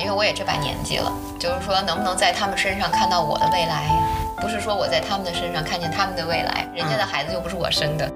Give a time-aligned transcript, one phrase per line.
[0.00, 3.92] 因为我也这把年纪了，就是说能不能在他们身上看到我的未来呀？
[4.40, 8.14] 不是说我在他们的身上看见他们的未来，人家的孩子又不是我生的，就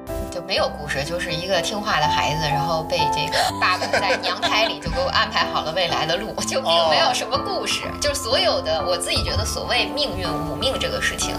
[0.54, 7.80] 没有故事，就是一个听话的孩子，然后被这个爸爸在娘胎里就给我安排好了未来的路，就并没有什么故事。
[8.00, 11.34] 就是所有的我自己觉得所谓命运五命这个事情，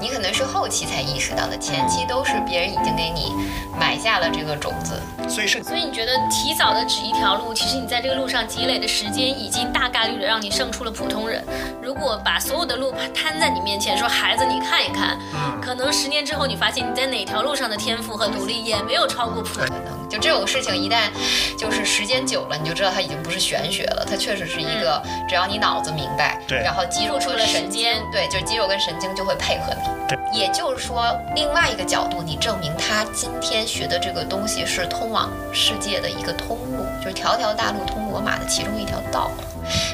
[0.00, 3.32] 你可能是后期才意识到的，前期都是别人已经给你
[3.76, 5.02] 埋下了这个种子。
[5.28, 11.44] 所以是所以你觉得提早的指一条路，其实你在这个路上积累的时间，已经大概率的让你胜出了普通人。
[11.82, 15.18] 如果把所有的路摊在你面前，说孩子你看一看，
[15.60, 19.70] 可能十年之后你发现你在哪条路上的天赋和努力也没有超过普通人。
[19.70, 21.08] 可能就这种事情，一旦
[21.56, 30.08] 就是时间久了，你就知道它已经不是玄学了，它确实是一个，只要你脑子明白，对然后肌肉出了神经，对，就是肌肉跟神经就会配合你。
[30.08, 39.30] 对，也就是说，另外一个角度，你证明他今天学的这个东西是通往世界的一个通路，就是条条大路通罗马的其中一条道。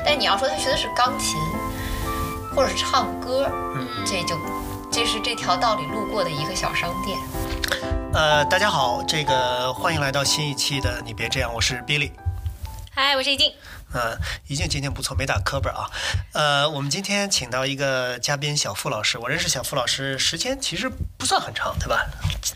[0.04, 1.38] 但你要说他学的是钢琴，
[2.54, 3.50] 或者是唱歌，
[4.06, 4.34] 这就
[4.90, 7.18] 这是这条道里路过的一个小商店。
[8.16, 12.10] 呃，大家好，这个欢迎来到新一期的你别这样，我是 Billy。
[12.90, 13.52] 嗨，我是易静。
[13.94, 15.90] 嗯，一静今天不错，没打磕巴啊。
[16.32, 22.06] 呃，我们今天请到一个嘉宾小付老师，我认识小付老师时间其实不算很长，对吧？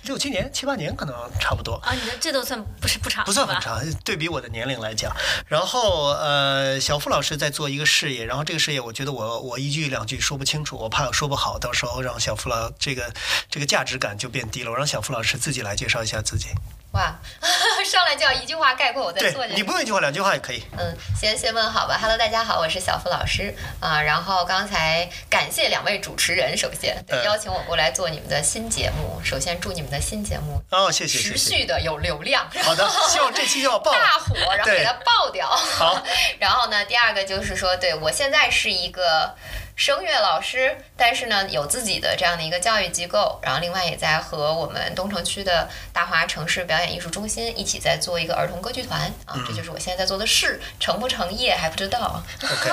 [0.05, 1.75] 六七年、七八年可能差不多。
[1.77, 3.59] 啊，你的这都算不是不长，不算很。
[3.61, 5.15] 长，对比我的年龄来讲。
[5.47, 13.13] 然后呃，小付老师在做一个事业，然后这个事业我觉得我我一句两句说不清楚，我怕说不好，到时候让小付老这个
[13.49, 14.71] 这个价值感就变低了。
[14.71, 16.49] 我让小付老师自己来介绍一下自己。
[16.93, 17.15] 哇，
[17.87, 20.61] 上来就要一句话概括我在做这个对你不用一句话两句话也可以。
[20.77, 21.97] 嗯，先先问好吧。
[22.01, 29.21] Hello，大家好，我是小付老师啊、然后刚才感谢两位主持人，首先邀请我过来做你们的新节目。
[29.25, 31.39] 首先祝你们的新节目哦，谢谢谢持。
[31.39, 33.93] 续的有流量，好的，希望这期要爆。
[33.93, 35.49] 大火，然后给它爆掉。
[35.49, 36.03] 好，
[36.41, 39.33] 然后呢，第二个就是说，对我现在是一个
[39.81, 52.23] 声乐老师，但是呢，有自己的这样的一个教育机构，然后另外也在和我们东城区的大华城市表演艺术中心一起在做一个儿童歌剧团啊，嗯这就是我现在在做的事，成不成业还不知道。
[52.43, 52.71] OK，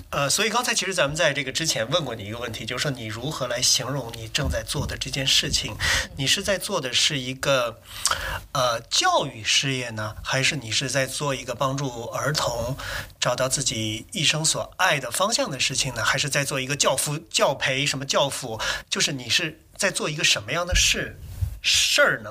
[0.08, 5.76] 呃，所以刚才其实咱们在这个之前问过你一个问题，就是说你如何来形容你正在做的这件事情？
[6.16, 7.82] 你是在做的是一个
[8.52, 12.74] 呃教育事业呢，还是你是在做一个帮助儿童
[13.20, 16.02] 找到自己一生所爱的方向的事情呢？
[16.02, 18.58] 还是在做一个教辅教培什么教辅？
[18.88, 21.18] 就是你是在做一个什么样的事
[21.60, 22.30] 事儿呢？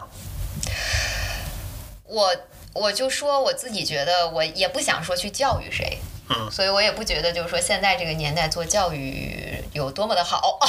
[2.05, 2.35] 我
[2.73, 5.99] 我就说我自己觉得，我也不想说去教育谁，
[6.29, 10.59] 嗯所以我也不觉得就是说现在这个年代做教育有多么的好，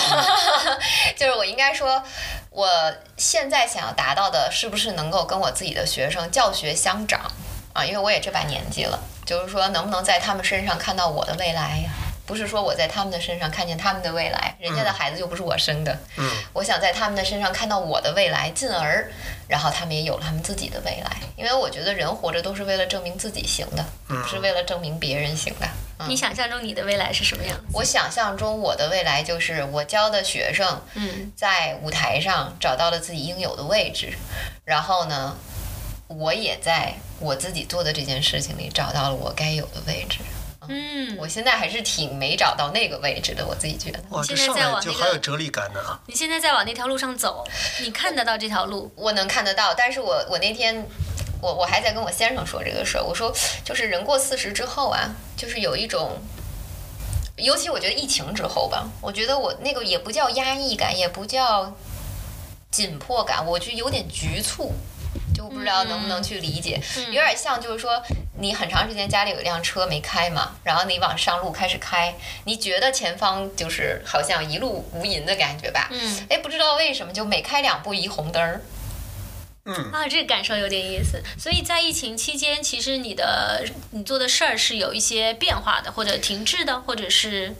[1.16, 2.02] 就是我应该说，
[2.50, 2.68] 我
[3.16, 7.30] 现在想要达到的是不是能够跟我自己的学生教学相长
[7.72, 7.84] 啊？
[7.84, 11.90] 因为我也这把年纪了，就是说能不能在他们身上看到我的未来呀？
[12.26, 19.08] 不是说我在他们的身上看见他们的未来，人家的孩子又不是我生的，嗯我想在他们的身上看到我的未来，进而，
[19.48, 21.16] 然后他们也有了他们自己的未来。
[21.36, 25.66] 因为我觉得人活着都是为了证明自己行的，不是为了证明别人行的。
[25.66, 27.56] 嗯你想象中你的未来是什么样？
[27.72, 34.12] 我想象中我的未来就是我教的学生嗯，在舞台上找到了自己应有的位置，
[34.66, 35.34] 然后呢，
[36.08, 40.18] 我也在我自己做的这件事情里找到了我该有的位置。
[40.68, 44.00] 嗯，我现在还是挺没找到那个位置的，我自己觉得。
[44.10, 45.80] 哇，这现在上来就在往那个好有哲理感呢。
[46.06, 47.44] 你现在在往那条路上走，
[47.82, 50.86] 你看得到这条路，我能看得到，但是我我那天
[51.40, 53.32] 我我还在跟我先生说这个事儿，我说
[53.64, 56.18] 就是人过四十之后啊，就是有一种，
[57.36, 61.74] 尤其我觉得疫情之后吧，我觉得我那个也不叫压抑感，也不叫
[62.70, 64.72] 紧迫感，我就有点局促。
[65.48, 68.02] 就不知道能不能去理解，有点像就是说，
[68.40, 72.12] 你很长时间家里有一辆车没开嘛，然后你往上路开始开，
[72.44, 75.88] 你觉得前方就是好像一路无垠的感觉吧？
[75.92, 78.60] 嗯，哎，不知道为什么就每开两步一红灯儿，
[79.66, 81.22] 嗯，啊，这个感受有点意思。
[81.38, 87.54] 所以在疫情期间，其实你的你做的事儿是有一些变化的，或者停滞的，或者是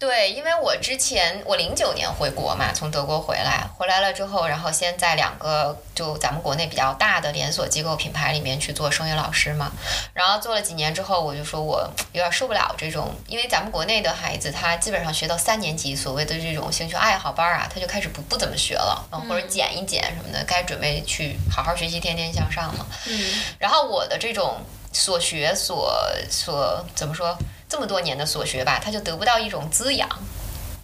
[0.00, 9.70] 对，因为我之前我零九年回国嘛，从德国回来，回来了之后，然后先在两个就咱们国内比较大的连锁机构品牌里面去做声乐老师嘛，
[10.14, 22.86] 然后做了几年之后，我就说我有点受不了这种，因为咱们国内的孩子他基本上学到三年级，所谓的这种兴趣爱好班啊，他就开始不不怎么学了，嗯或者减一减什么的，该准备去好好学习，天天向上了。
[23.06, 24.56] 嗯然后我的这种
[24.94, 25.94] 所学所
[26.30, 27.36] 所怎么说，
[27.70, 30.08] 这么多年的所学吧，他就得不到一种滋养，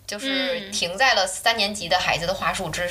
[0.07, 2.89] 就是嗯停在了三年级的孩子的话术之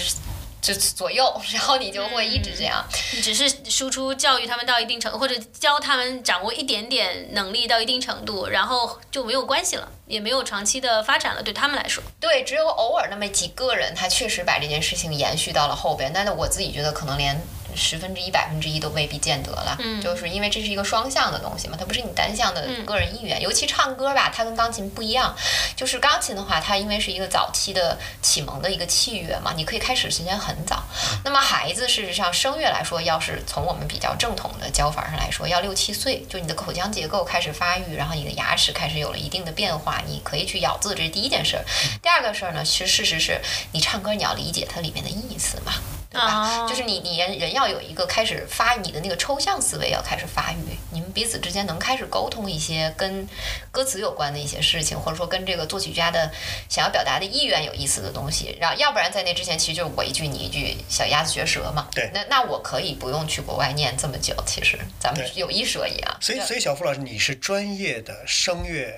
[0.62, 2.86] 就左右， 然后你就会一直这样。
[3.14, 12.04] 你只是输出教育他们到一定程度，或者教他们掌握一点点能力到一定程度，然后就没有关系了，也没有长期的发展了，对他们来说。
[12.20, 17.40] 对，只有偶尔那么几个人，他确实把这件事情延续到了后边，但是我自己觉得可能连。
[17.76, 23.42] 十分之一、百分之一都未必见得了，嗯就是因为这是一个双向的东西嘛，它不是你单向的个人意愿。
[23.42, 25.36] 尤其唱歌吧，它跟钢琴不一样，
[25.76, 30.84] 就是钢琴的话，它因为是一个早期的启蒙的一个器乐嘛，你可以开始时间很早。
[31.24, 41.66] 那么孩子事实上声乐来说，要是从我们比较正统的教法上来说，要六七岁，就你的口腔结构开始发育，然后你的牙齿开始有了一定的变化，你可以去咬字，这是第一件事儿。
[42.02, 45.74] 第二个事儿呢，其实事实是你唱歌你要理解它里面的意思嘛。
[46.16, 46.62] 对吧？
[46.62, 53.28] 哦就是你你人人要有一个开始发你的那个抽象思维要开始发育，你们彼此之间能开始沟通一些跟
[53.72, 56.32] 歌词有关的一些事情，或者说跟这个作曲家的
[56.70, 58.58] 想要表达的意愿有意思的东西。
[58.60, 61.88] 然后要不然在那之前其实就是我一句你一句小鸭子学舌嘛。
[61.94, 66.18] 对那那我可以不用去国外念这么久，其实咱们对有一说一啊。
[66.22, 68.94] 所以，所以小付老师，你是专业的声乐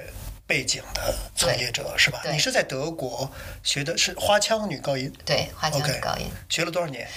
[0.47, 2.21] 背景的从业者是吧？
[2.31, 3.29] 你是在德国
[3.61, 7.07] 学的是花腔女高音，对花腔 OK 高音学了多少年？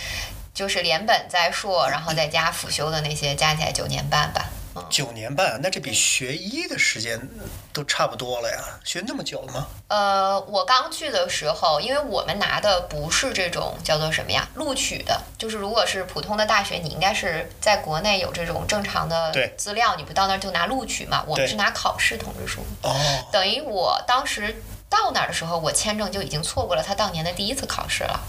[0.52, 4.50] 就是连本在硕，然后再加辅修的那些，加起来九年半吧。
[4.74, 7.20] 嗯，九年半，那这比学医的时间
[7.72, 8.58] 都差不多了呀。
[8.84, 9.66] 学那么久了吗？
[9.88, 21.24] 呃，我刚去的时候，因为我们拿的不是这种叫做什么呀，录取的，就是如果是普通的大学，你应该是在国内有这种正常的资料，你不到那儿就拿录取嘛。
[21.26, 22.94] 我们是拿考试通知书，哦，
[23.32, 28.20] 等于我当时到那儿的时候，我签证就已经错过了他当年的第一次考试了。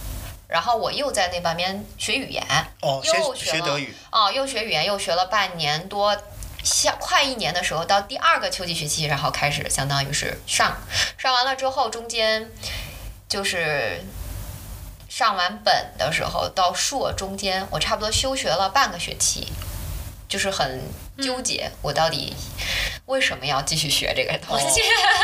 [0.51, 2.45] 然后我又在那半边学语言，
[2.81, 6.13] 哦，又学学德语，哦，又学语言，又学了半年多，
[6.62, 10.75] 下快一年的时候，到第二个秋季学期，然后开始相当于是上，
[11.18, 12.51] 上完了之后，中间
[13.30, 14.03] 就是
[15.07, 19.53] 上完本的时候到硕中间，我差不多休学了半个学期，
[20.27, 20.81] 就是很
[21.21, 22.36] 纠结，我到底
[23.12, 24.81] 为什么要继续学这个东西？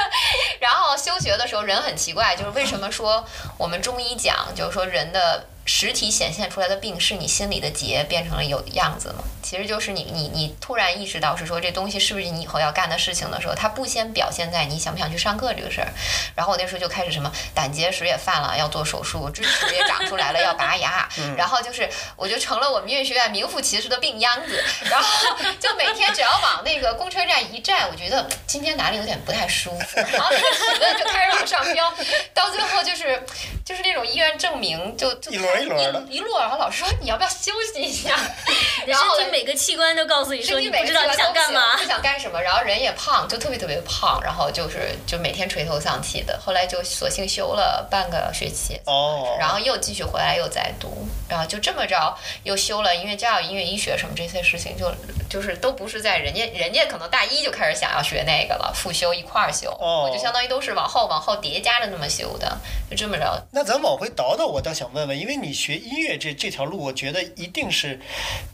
[0.60, 3.26] 然后休学的时候人很奇怪，就是为什么说
[3.58, 9.24] 我们中医讲，就是说人的实体显现出来的病是你心里的结变成了有样子吗？
[9.44, 15.88] 其实就是你你你突然意识到是说这东西是不是你以后要干的事情的时候，它不先表现在你想不想去上课这个事儿。
[16.36, 21.08] 然后我那时候就开始什么胆结石也犯了，要做手术；智齿也长出来了，要拔牙。
[21.38, 24.64] 然后就是我就成了我们音乐学院名副其实的病秧子。
[24.90, 31.94] 然后就每天只要往那个公车站一站，我觉得今天哪里有点不太舒服，然后那个体温就开始往上飙，
[32.34, 33.24] 到最后就是
[33.64, 38.16] 就是那种医院证明就就一轮一轮的一一摞，然后老师说你要不要休息一下？
[38.86, 41.84] 然后身体每个器官都告诉你说你不知道想干嘛不。
[41.84, 46.40] 想干什么，然后人也胖，就特别特别胖，然后就是就每天垂头丧气的。
[46.44, 54.92] 后来就索性休了半个学期，哦，然后又继续回来又再读，然后就这么着又修了音乐教育、音乐医学什么这些事情就，
[55.30, 62.58] 就是都不是在人家人家可能大一就开始想要学那个了，复修一块儿修，哦我就相当于都是往后往后叠加着那么修的，
[62.90, 63.48] 就这么着。
[63.52, 68.00] 那咱往回倒倒，我倒想问问，因为你学音乐这这条路，我觉得一定是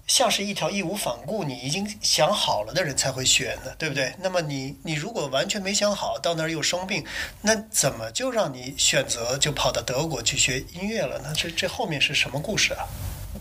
[0.08, 4.14] 像是一条义无反顾，你已经想好了的人才会学的，对不对？
[4.20, 7.06] 那么你你如果完全没想好，到那儿又生病，
[7.42, 11.34] 那怎么就让你选择就跑到德国去学音乐了呢？
[11.36, 12.88] 这这后面是什么故事啊？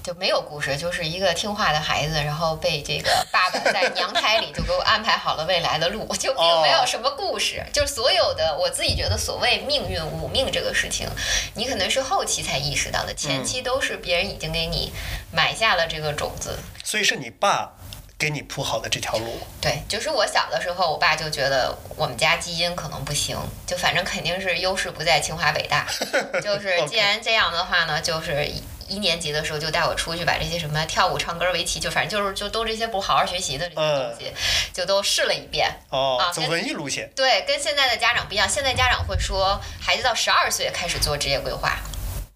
[0.03, 7.65] 就没有故事，就是一个听话的孩子，然后被这个爸爸在娘胎里就给我安排好了未来的路，就并没有什么故事。
[7.73, 11.09] 就是所有的我自己觉得所谓命运五命这个事情，
[11.55, 14.93] 你可能是后期才意识到的，前期都是别人已经给你
[15.31, 16.59] 埋下了这个种子。
[16.83, 17.73] 所以是你爸
[18.19, 19.39] 给你铺好的这条路。
[19.61, 25.87] 对，就是我小的时候，我爸就觉得我们家基因可能不行，就反正肯定是优势不在清华北大。
[26.43, 28.49] 就是既然这样的话呢，就是
[28.93, 34.33] 一一年级的时候就带我出去把这些什么跳舞、唱歌、围棋，就反正就是就都这些不好好学习的这些东西，
[34.73, 35.71] 就都试了一遍。
[35.89, 37.11] 哦啊，走文艺路线。
[37.17, 41.79] 对，跟现在的家长不一样，现在家长会说孩子到十二岁开始做职业规划。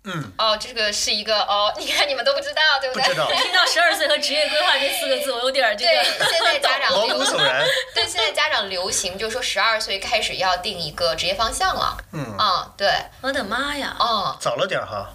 [0.09, 3.05] 嗯，哦，这个是一个哦，你看你们都不知道，对不对？
[3.07, 6.25] 不知道， 听到十二岁和职业规划这四个字，我有点儿这对，个。
[6.31, 7.67] 现在家长毛流骨悚然。
[7.93, 11.99] 对，现在家长流行就是说十二岁开始要定一个职业方向了。
[12.13, 12.89] 嗯，啊、对，
[13.21, 13.97] 我的妈呀！
[13.99, 15.11] 哦、早了点儿哈，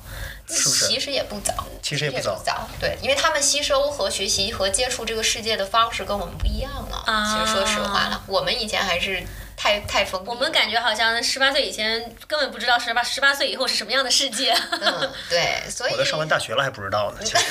[0.48, 1.00] 是不其？
[1.00, 2.42] 实也不早，其实也不早。
[2.44, 7.04] 早，对，因为他们吸收和学习和接触这个世界的方式跟我们不一样了。
[7.06, 9.24] 啊其实说实话了，我们以前还是
[9.56, 10.30] 太太封闭。
[10.30, 14.52] 我们感觉好像十八岁以前根本不知道十八十八岁以后是什么样的世界。
[14.72, 17.20] 嗯， 对，所以我都上完大学了还不知道呢。
[17.24, 17.38] 其实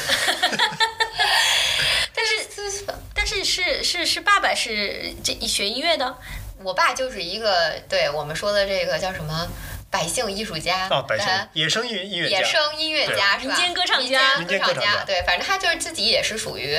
[2.15, 6.17] 但是但是是是是爸爸是这学音乐的，
[6.63, 9.47] 我爸就是一个对我们说的这个叫什么
[9.91, 13.55] 百姓艺术家啊，百姓呃野生音音乐野家，生音乐家是吧？
[13.55, 15.05] 民间歌唱家民间歌唱家。
[15.05, 16.79] 对，反正他就是自己也是属于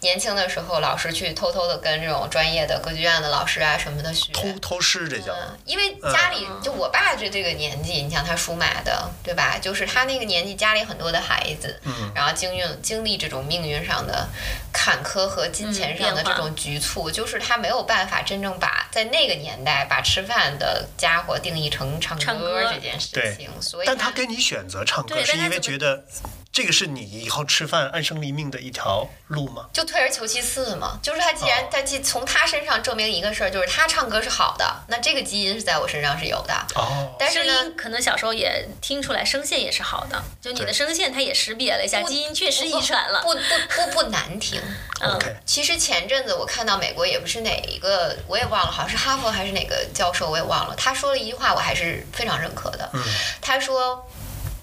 [0.00, 4.32] 年轻的时候，老师去偷偷的跟这种专业的歌剧院的老师啊什么的学。
[4.32, 5.32] 偷偷师这叫。
[5.32, 9.58] 嗯，因为家里就我爸这这个年纪，你像他属马的，对吧？
[9.58, 14.28] 就是他那个年纪，家里很多的孩子，嗯然后经运经历这种命运上的
[14.72, 26.04] 坎坷和金钱上的这种局促，就是他没有办法真正把在那个年代把吃饭的家伙定义成唱唱歌这件事情，所以但他跟你选择唱歌，是因为觉得
[26.50, 29.66] 这个是你以后吃饭安身立命的一条路吗？
[29.72, 36.54] 就退而求其次嘛，就是他既然哦他既从他身上证明一个事儿，就是他唱歌是好的，那这个基因是在我身上是有的。
[36.74, 43.22] 哦，但是呢，可能小时候也听出来，声线也是好的，就你的声线他也识别了一下，基因确实遗传了。
[43.22, 44.60] 不不不不难听。
[45.00, 50.74] 嗯 OK，其实前阵子我看到美国也不是哪一个，我也忘了，好像是哈佛还是哪个教授，我也忘了。
[50.76, 52.90] 他说了一句话，我还是非常认可的。
[52.94, 53.00] 嗯
[53.40, 54.04] 他说，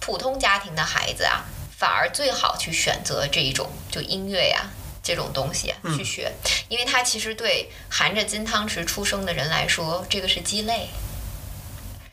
[0.02, 1.46] 普通家庭的孩子啊，
[1.78, 4.70] 反而最好去选择这一种就音乐呀、
[5.04, 6.32] 这种东西、去学，
[6.70, 10.90] 因为它其实对含着金汤匙出生的人来说，这个是鸡肋。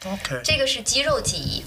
[0.04, 1.64] OK，这个是肌肉记忆，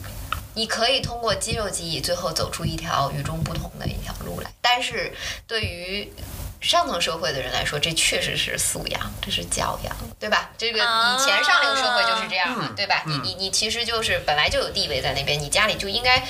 [0.56, 4.52] 你可以通过肌肉记忆最后走出一条与众不同的一条路来。
[4.62, 5.14] 但是
[5.48, 6.12] 对于
[6.60, 10.52] 上层社会的人来说，这确实是素养，这是教养，对吧？
[10.58, 13.04] 这个以前上流社会就是这样嘛，嗯对吧？
[13.06, 16.22] 你你你其实就是本来就有地位在那边，你家里就应该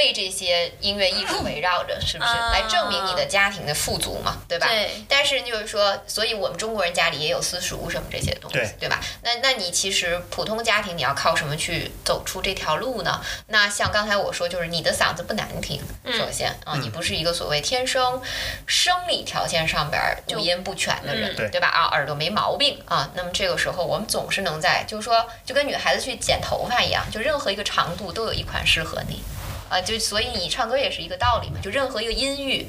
[0.00, 2.30] 被这些音乐艺术围绕着，是不是？
[2.30, 4.66] 啊来证明你的家庭的富足嘛，对吧？
[4.66, 8.98] 对但是就是说，所以我们中国人家里也有私塾什么这些东西，对对吧？
[9.22, 13.20] 那那你其实普通家庭你要靠什么去走出这条路呢？
[13.48, 18.22] 那像刚才我说，就是你的嗓子不难听，嗯首先啊，你不是一个所谓天生
[18.66, 21.68] 生理条件上边儿五音不全的人，对吧？
[21.68, 29.22] 啊，耳朵没毛病啊，那么这个时候我们总是能在，就是说，就跟女孩子去剪头发一样，就任何一个长度都有一款适合你。
[29.70, 32.68] 啊，就所以你唱歌也是一个道理嘛，就任何一个音域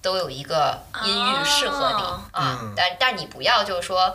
[0.00, 4.14] 都有一个音域适合你、哦啊嗯，但但你不要就是说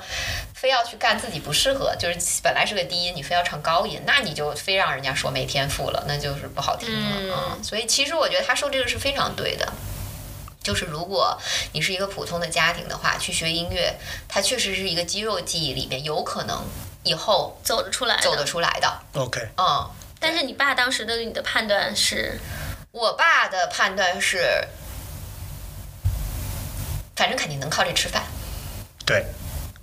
[0.53, 7.57] 非要去干自己不适合，就是本来是个低音，你非要唱高音，那你就非让人家说没天赋了，那就是不好听了嗯啊。
[7.61, 9.67] 所以其实我觉得他说这个是非常对的。
[10.63, 11.39] 就是如果
[11.71, 13.95] 你是一个普通的家庭的话，去学音乐，
[14.27, 16.61] 它确实是一个肌肉记忆里面有可能
[17.03, 18.17] 以后走得出来。
[18.17, 18.99] 走得出来的。
[19.13, 22.39] OK，嗯，但是你爸当时对你的判断是，
[22.91, 24.67] 我爸的判断是，
[27.15, 28.23] 反正肯定能靠这吃饭。
[29.05, 29.25] 对，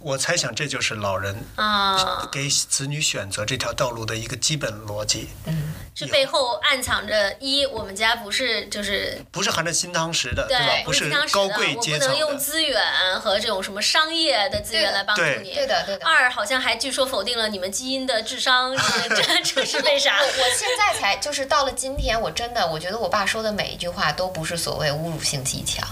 [0.04, 10.48] 我猜想这就是老人啊，给子女选择这条道路的一个基本逻辑，嗯这背后暗藏着一，我们家不是就是不是含着金汤匙的，吧？
[10.48, 12.36] 对，不是高贵我阶层不能用的。
[12.36, 12.82] 资源
[13.20, 15.54] 和这种什么商业的资源来帮助对你。
[15.54, 16.04] 对的，对的。
[16.04, 20.26] 二好像还据说否定了你们基因的智商，这这 这是为啥我？
[20.26, 25.86] 我现在才就是到了今天，我真的我觉得我爸说的每一句话都不是所谓侮辱性极强。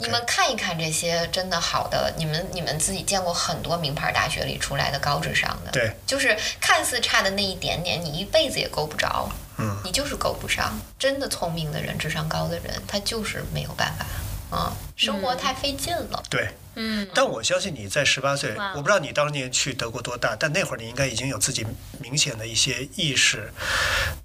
[0.00, 10.78] 你们看一看这些真的好的，你们你们自己见过很多名牌大学里出来的高智商的，对，就是看似差的那一点点，你一辈子也够不着，嗯，你就是够不上。
[10.98, 14.06] 真的聪明的人，智商高的人，他就是没有办法。
[14.54, 16.22] 啊、生活太费劲了。
[16.30, 16.48] 对。
[16.76, 21.64] 嗯，但我相信你在十八岁，我不知道你当年去德国多大，但那会儿你应该已经有自己
[22.00, 23.52] 明显的一些意识。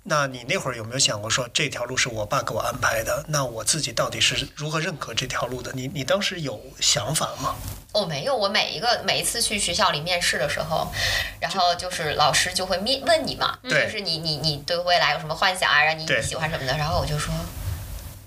[0.02, 3.24] 那你那会儿有没有想过说这条路是我爸给我安排的？
[3.28, 5.72] 那我自己到底是如何认可这条路的？
[5.76, 7.54] 你你当时有想法吗？
[7.94, 10.92] 我、没有，我每一个每一次去学校里面试的时候，
[11.40, 15.84] 然后就是老师就会面问你嘛，就是你你你对未来有什么幻想啊？
[15.84, 16.76] 然后你对你喜欢什么的？
[16.76, 17.32] 然后我就说，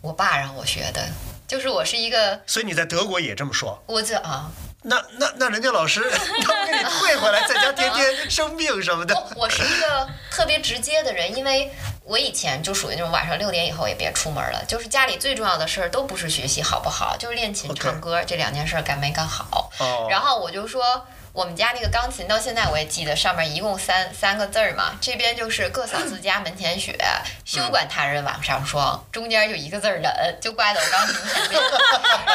[0.01, 1.09] 我爸让我学的，
[1.53, 3.79] 就是我是一个，所以你在德国也这么说？
[3.85, 4.51] 我这啊，
[4.85, 9.15] 那那那人家老师 他不给你退回来，在家天天生病什么的。
[9.37, 11.71] 我是一个特别直接的人，因为
[12.05, 19.71] 我以前就属于那种晚上六点以后也别出门了，就是家里最重要的事儿都不是学习好不好，就是练琴、唱歌这两件事儿干没干好。
[19.79, 26.95] 哦，然后我就说，我们家那个钢琴到现在我也记得，上面一共三三个字儿嘛，这边就是各扫自家门前雪，
[27.43, 31.61] 休管他人瓦上霜，中间就一个字儿忍，就挂在我钢琴前面。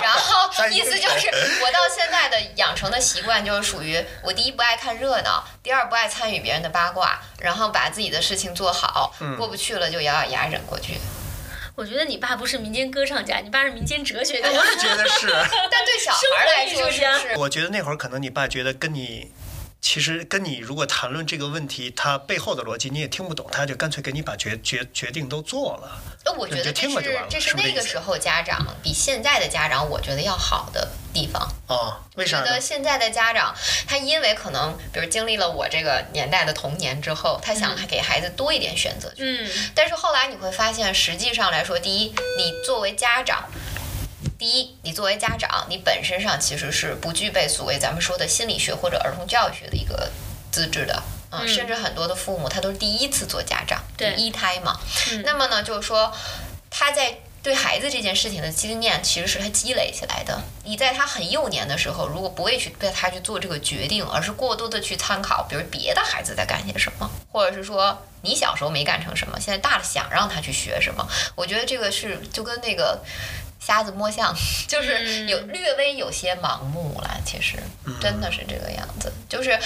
[0.02, 1.30] 然后意思就是，
[1.64, 10.98] 我到现在的养成的习惯就是属于，我第一不爱看热闹，第二不爱参与别人的八卦，然后把自己的事情做好，过不去了就咬咬牙忍过去。
[11.78, 14.50] 我觉得你爸不是民间歌唱家，你爸是民间哲学家。
[14.50, 15.28] 我也觉得是。
[15.70, 17.04] 但对小孩儿来说，是？
[17.38, 19.30] 我觉得那会儿可能你爸觉得跟你
[19.80, 26.02] 其实跟你如果谈论这个问题，他背后的逻辑你也听不懂，他就干脆给你把决决决定都做了。
[26.26, 31.48] 那我觉得这听了就是完了这是那个时候家长比现在的家长，我觉得要好的地方。
[31.68, 32.56] 哦，为啥觉呢？
[32.56, 33.56] 得现在的家长，
[33.88, 39.26] 他因为可能比如经历了我这个年代的童年之后，他想给孩子多一点选择权。
[39.26, 42.08] 嗯但是后来你会发现，实际上来说，第一，
[42.38, 43.48] 你作为家长，
[44.38, 50.12] 第一，你作为家长，你本身上其实是不具备所谓咱们说的心理学或者儿童教育学的一个
[50.52, 51.02] 资质的。
[51.32, 54.80] 嗯，嗯甚至很多的父母他都是第一次做家长，对一胎嘛。
[55.12, 56.14] 嗯那么呢，就是说
[56.70, 60.40] 他在对孩子这件事情的经验，其实是他积累起来的。
[60.64, 73.04] 你在他很幼年的时候，如果不会去对他去做这个决定，而是过多的去参考，比如别的孩子在干些什么，或者是说你小时候没干成什么，现在大了想让他去学什么，我觉得这个是就跟那个。
[73.68, 74.34] 瞎子摸象，
[74.66, 77.20] 就是有略微有些盲目了。
[77.26, 77.58] 其实
[78.00, 79.60] 真的是这个样子，就是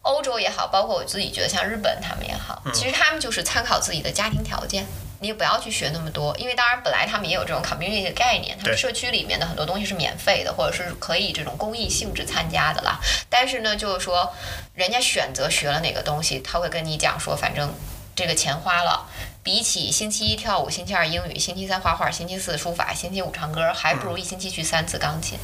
[0.00, 4.86] 欧洲也好，包括我自己觉得像日本他们也好，其实他们就是参考自己的家庭条件。
[5.18, 13.00] 你也不要去学那么多，因为当然本来他们也有这种 community 的概念，他们社区里面的很多东西是免费的，或者是可以这种公益性质参加的啦。
[13.30, 14.30] 但是呢，就是说
[14.74, 17.74] 人家选择学了哪个东西，他会跟你讲说，反正
[18.14, 19.06] 这个钱花了。
[19.46, 25.38] 比起星期一跳舞、星期二英语、星期三画画、星期四书法、星期五唱歌，还不如一星期去三次钢琴。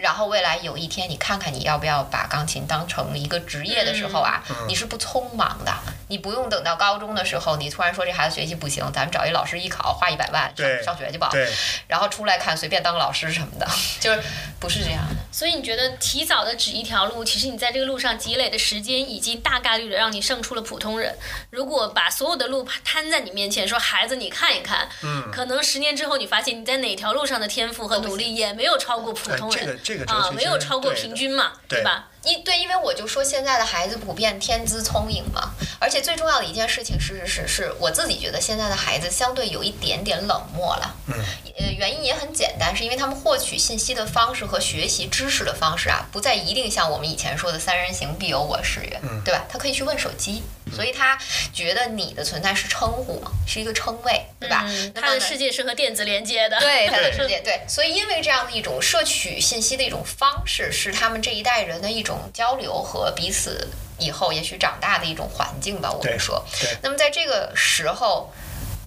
[0.00, 5.72] 然后未来有一天，你看看你要不要把钢琴当成一个职业的时候啊，你是不匆忙的，
[6.08, 11.48] 你不用等到高中的时候，你突然说这孩子学习不行，咱们找一老师艺考，花一百万上上学去吧，对，
[11.88, 13.66] 然后出来看随便当个老师什么的，
[14.00, 14.22] 就是
[14.60, 15.00] 不是这样。
[15.08, 15.16] 的。
[15.30, 21.14] 所以你觉得提早的指一条路，其实你在这个路上积累的时间，已经大概率的让你胜出了普通人。
[21.50, 32.08] 如果把所有的路摊在你面前，说孩子你看一看，嗯，可能十年之后你发现你在哪条路上的天赋和努力也没有超过普通人，哎啊，学没有超过平均嘛，对吧？
[32.24, 40.94] 因对，因为我就说现在的孩子普遍天资聪颖嘛，而且最重要的一件事情是是是是我自己觉得现在的孩子相对有一点点冷漠了。
[41.06, 41.14] 嗯，
[41.58, 49.44] 呃，原因也很简单，是因为他们获取信息的方式和学习知识的方式啊，不再一定像我们以前说的“三人行必有我师焉”，嗯对吧？
[49.48, 50.42] 他可以去问手机，
[50.74, 51.18] 所以他
[51.52, 54.64] 觉得你的存在是称呼嘛，是一个称谓，对吧？
[54.94, 65.92] 他的世界是和电子连接的，对他的对世界，对，所以因为这样的一种摄取信息的一种方式，是他们这一代人的一种交流和彼此以后也许长大的一种环境吧。
[65.92, 68.32] 我们说对，那么在这个时候，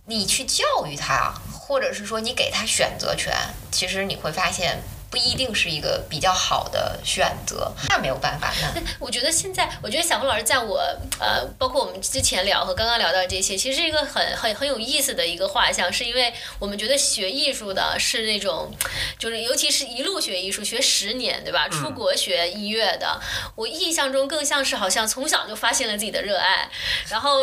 [0.05, 3.34] 你去教育他，或者是说你给他选择权，
[3.71, 4.82] 其实你会发现。
[5.12, 10.80] 不一定是一个比较好的选择，那没有办法，那我觉得现在，我觉得小峰老师在我
[11.19, 18.74] 呃，包括我们之前聊和刚刚聊到这些，其实是一个很很很有意思的一个画像，是因为我们觉得学艺术的是那种，
[19.19, 21.67] 就是尤其是一路学艺术，学十年，对吧？
[21.67, 23.19] 出国学音乐的，
[23.56, 26.69] 我印象中更像是好像从小就发现了自己的热爱，
[27.10, 27.41] 然后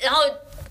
[0.00, 0.22] 然后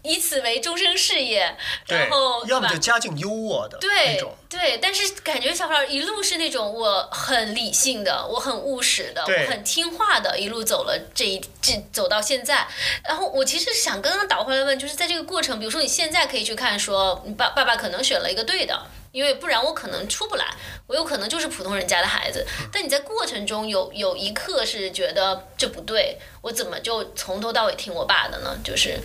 [0.07, 1.55] 以此为终生事业，
[1.87, 12.65] 然后，要么对吧就家境优渥的那对种，对，但是感觉小宝一路是那种我很理性的，我很务实的，我很听话的，一路走了这一这走到现在。
[13.03, 18.87] 然后我其实想刚刚倒回来问，就是在这个过程，比如说你现在可以去看说，你爸爸爸可能选了一个对的。
[19.13, 20.45] 因为不然我可能出不来，
[20.85, 22.45] 我有可能就是普通人家的孩子。
[22.71, 28.55] 但你在过程中有有一刻是觉得这不对，我怎么就从头到尾听我爸的呢？
[28.63, 28.99] 就是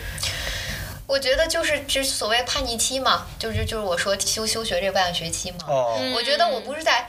[1.13, 7.07] 我觉得就是这所谓叛逆期嘛，就是就是我说休休学这半个学期嘛，哦，嗯我觉得我不是在，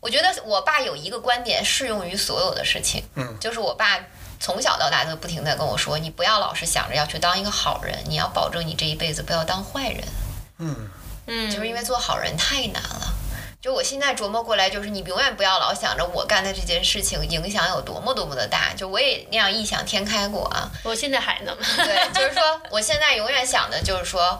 [0.00, 3.36] 我觉得我爸有一个观点适用于所有的事情，嗯。
[3.38, 4.00] 就是我爸
[4.40, 10.04] 从小到大都不停的跟我说，你不要老是想着要去当一个好人，你要保证你这一辈子不要当坏人，
[10.60, 10.90] 嗯，
[11.26, 13.13] 嗯，就是因为做好人太难了。
[13.64, 18.74] 就我现在琢磨过来，就是你永远不要老想着我干的这件事情影响有多么多么的大。
[18.74, 21.56] 就我也那样异想天开过啊，我现在还能。
[21.56, 24.38] 对，就是说，我现在永远想的就是说，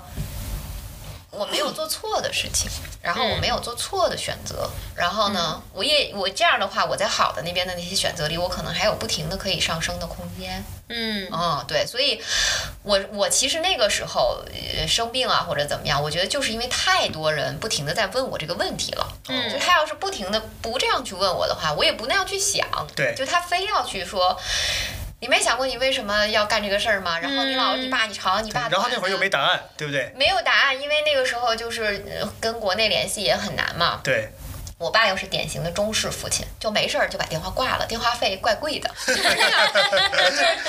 [1.31, 2.71] 我没有做错的事情，
[3.05, 10.65] 然后我没有做错的选择，然后呢，我也我这样的话，我在好的那边的那些选择里，我可能还有不停的可以上升的空间。
[10.89, 12.21] 嗯哦，对，所以
[12.83, 14.43] 我我其实那个时候
[14.79, 19.07] 呃生病啊或者怎么样，我觉得就是因为太多人不停的在问我这个问题了。
[19.29, 22.67] 嗯就他要是不停的不这样去问我的话，我也不那样去想。
[22.97, 24.35] 对就他非要去说。
[25.25, 27.19] 你没想过你为什么要干这个事儿吗？
[27.19, 30.13] 然后你老嗯你爸你吵你爸，然后那会儿又没答案，对不对？
[30.15, 34.01] 没有答案，因为那个时候就是呃跟国内联系也很难嘛。
[34.05, 34.29] 对，
[34.77, 39.23] 我爸又是典型的中式父亲，就没事儿就把电话挂了，电话费怪贵的， 就是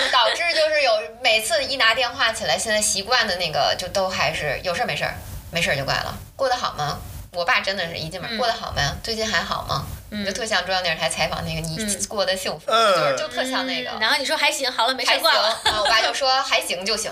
[0.10, 0.92] 导致就是有
[1.22, 5.16] 每次一拿电话起来，现在习惯的那个就都还是有事儿没事儿，
[5.52, 6.18] 没事儿就挂了。
[6.38, 6.98] 过得好吗？
[7.34, 8.96] 我爸真的是一进门嗯过得好吗？
[9.04, 9.86] 最近还好吗？
[10.24, 11.76] 就特像中央电视台采访那个你
[12.08, 13.90] 过得幸福，嗯就是就特像那个。
[14.00, 15.50] 然后你说还行，好了，没还行，事挂了。
[15.50, 17.12] 啊我爸就说还行就行，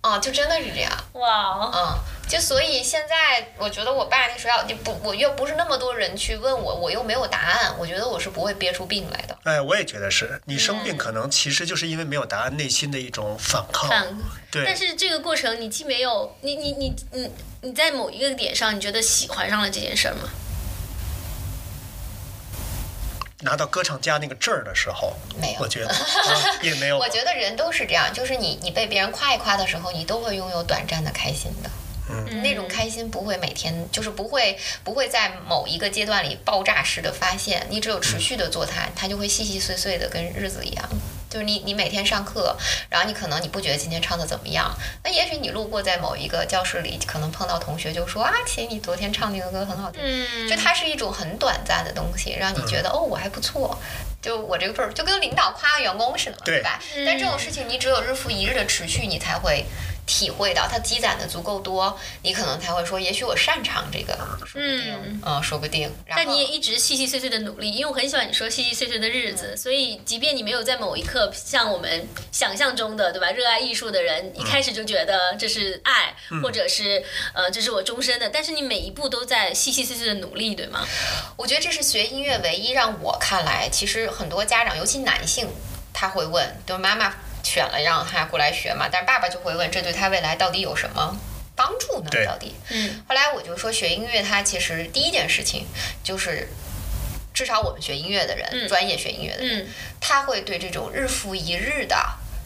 [0.00, 9.38] 啊，就真的是这样，哇，嗯，就所以现在我觉得我爸那时候要就不，我又不是那么多人去问我，我又没有答案，我觉得我是不会憋出病来的。
[9.44, 13.88] 哎，我也觉得是你生病，可能其实就是因为没有答案，内心的一种反抗。
[13.88, 14.18] 看。
[14.50, 17.30] 对但，是这个过程，你既没有你你你你
[17.62, 20.28] 你在某一个点上，你觉得喜欢上了这件事儿吗？
[23.42, 25.96] 拿到歌唱家那个证儿的时候，没有我觉得、啊、
[26.62, 26.96] 也没有。
[27.00, 31.70] 我觉得人都是这样，就是你你被别人夸一夸的时候，你都会拥有短暂的开心的。
[32.10, 40.88] 嗯那种开心不会每天，就是不会不会在某一个阶段里爆炸式的发现，你只有持续的做它，它就会细细碎碎的跟日子一样。
[41.32, 42.54] 就是你你每天上课，
[42.90, 44.70] 然后你可能你不觉得今天唱的怎么样，
[45.02, 50.02] 那也许你路过在某一个教室里，可能碰到同学就说啊，姐，你昨天唱那个歌很好听。
[50.04, 53.78] 嗯就它是一种很短暂的东西，让你觉得、哦，我还不错。
[54.20, 56.78] 就我这个份儿，就跟领导夸员工似的嘛，对吧？
[57.06, 59.64] 但这种事情，你只有日复一日的持续，你才会
[60.06, 64.18] 体会到它积攒的足够多，你可能才会说，也许我擅长这个，
[64.54, 65.90] 嗯嗯，说不定。
[66.08, 73.30] 但你也一直细细碎碎的努力，因为我很喜欢你说细细碎碎的日子，所以即便你没有在某一刻像我们想象中的，对吧？
[73.30, 80.86] 热爱艺术的人一开始就觉得这是爱，或者是呃这是我终身的，但是你每一步都在细细碎碎的努力，对吗？
[81.36, 85.48] 我觉得这是学音乐唯一让我看来，其实很多家长，尤其男性，
[85.92, 91.16] 他会问，就是妈妈选了让他过来学嘛，但是爸爸就会问，这对他未来到底有什么
[91.54, 92.10] 帮助呢？
[92.26, 92.54] 到底？
[92.70, 95.66] 嗯后来我就说，学音乐他其实第一件事情
[96.02, 96.48] 就是。
[97.34, 99.66] 至少我们学音乐的人，嗯专业学音乐的人，嗯
[99.98, 101.96] 他会对这种日复一日的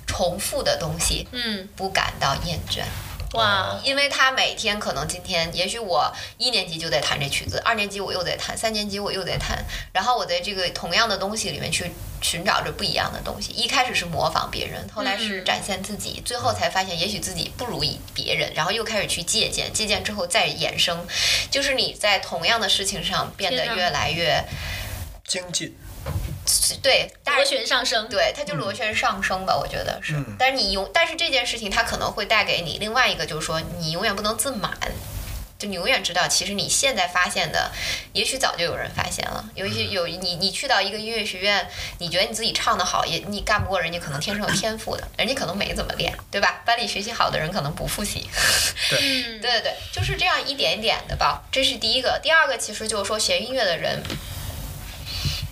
[0.07, 2.85] 重复的东西嗯，不感到厌倦。
[3.33, 11.91] 哇，因为他每天可能今天，也许我一年级就在弹这曲子，二年级我又在弹，三年级我又在弹，然后我在这个同样的东西里面去
[12.23, 13.53] 寻找着不一样的东西。
[13.53, 17.83] 一开始是模仿别人，后来是嗯展现自己，最后才发现也许自己不如
[18.15, 21.07] 别人，然后又开始去借鉴，借鉴之后再衍生，
[21.51, 24.43] 就是你在同样的事情上变得越来越
[25.27, 25.77] 精进，
[26.83, 30.15] 对，但螺旋上升，对，它就螺旋上升吧，我觉得是。
[30.15, 34.77] 嗯但是你永，但是这件事情它可能会带给你另外一个，就是说你永远不能自满。
[35.59, 37.73] 就你永远知道，其实你现在发现的，
[38.13, 39.43] 也许早就有人发现了。
[39.55, 41.67] 尤其有你，你去到一个音乐学院，
[41.97, 46.61] 你觉得你自己唱的好，也你干不过人家，可能天生有天赋的，人家可能没怎么练，对吧？
[46.67, 48.29] 班里学习好的人可能不复习。
[48.91, 51.43] 对，对对对，就是这样一点一点的吧。
[51.51, 52.21] 这是第一个。
[52.23, 54.03] 第二个，其实就是说学音乐的人，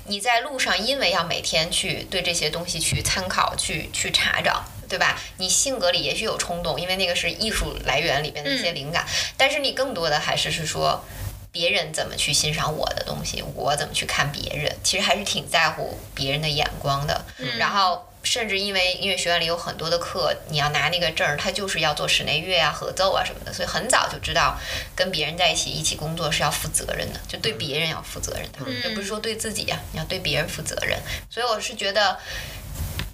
[0.06, 4.64] 你在路上，因为要每天去对这些东西去参考、去去查找。
[4.86, 5.18] 对吧？
[5.38, 9.04] 你性格里也许有冲动，因为那个是艺术来源里面的一些灵感，
[9.36, 11.02] 但是你更多的还是是说
[11.50, 17.24] 别人怎么去欣赏我的东西，我怎么去看别人，其实还是挺在乎别人的眼光的。
[17.58, 24.58] 然后甚至因为音乐学院里有很多的课，你要拿那个证儿，他就是要做室内乐啊、合奏啊什么的，所以很早就知道
[24.96, 30.98] 跟别人在一起一起工作是要负责任的，就对别人要负责任的，也不是说对自己呀、你要对别人负责任。
[31.30, 32.18] 所以我是觉得。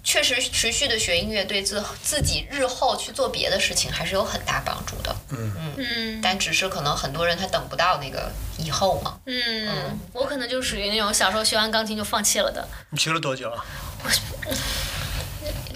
[0.03, 5.15] 确实，持续的学音乐对自自己日后去做别的事情还是有很大帮助的。
[5.29, 9.19] 嗯嗯嗯但只是可能很多人他等不到那个以后嘛。
[9.25, 13.63] 嗯，我可能就属于那种小时候学完钢琴就放弃了的，你学了多久啊？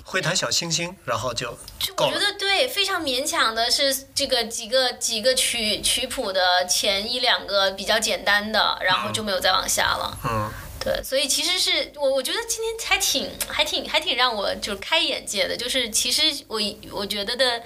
[0.04, 1.58] 会弹小星星，然后就。
[1.98, 10.18] 我觉得对，非常勉强的是这个几个几个曲曲谱的前一两个比较简单的，然后就没有再往下了。
[10.24, 10.50] 嗯，
[10.86, 17.64] 对，所以其实是我我觉得今天还挺还挺还挺让我就是开眼界的，就是其实我我觉得的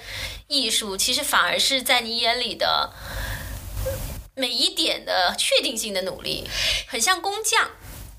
[0.48, 2.90] 艺术，其实反而是在你眼里的
[4.34, 6.48] 每一点的确定性的努力，
[6.86, 7.70] 很像工匠。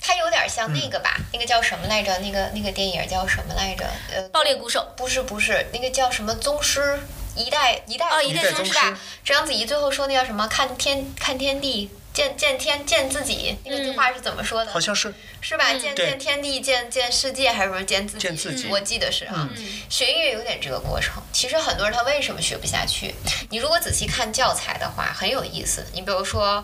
[0.04, 2.18] 它有点像那个吧，那个叫什么来着？
[2.20, 3.86] 那个那个电影叫什么来着？
[4.12, 7.00] 呃，爆裂鼓手，不是不是，那个叫什么宗师？
[7.36, 9.00] 一代一代哦一代宗师吧？
[9.24, 10.48] 章子怡最后说那叫什么？
[10.48, 13.58] 看天看天地，见见天见自己。
[13.66, 14.72] 那个句话是怎么说的？
[14.72, 15.74] 好像是是吧？
[15.74, 18.28] 见见天地，见见世界，还是说见自己？
[18.28, 19.50] 见自己我记得是啊。
[19.90, 21.22] 学音乐有点这个过程。
[21.32, 23.14] 其实很多人他为什么学不下去？
[23.50, 25.86] 你如果仔细看教材的话，很有意思。
[25.94, 26.64] 你比如说，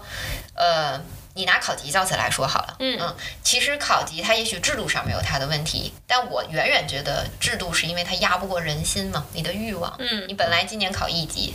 [0.56, 1.02] 呃。
[1.38, 11.54] 你拿考级教材来说好了，嗯其实考级它也许制度上没有它的问题，但我远远觉得制度是因为它压不过人心嘛，你的欲望，嗯你本来今年考一级，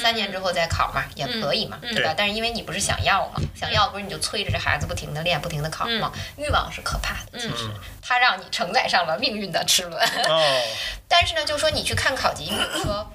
[0.00, 2.14] 三年之后再考嘛，也可以嘛，嗯对吧？
[2.16, 7.70] 但是因为你不是想要嘛，想要不是你就催着这孩子不停的练，不停的考嘛，嗯欲望是可怕的，其实
[8.02, 10.00] 它让你承载上了命运的齿轮。
[10.28, 10.62] 哦，
[11.08, 13.10] 但是呢，就说你去看考级，比如说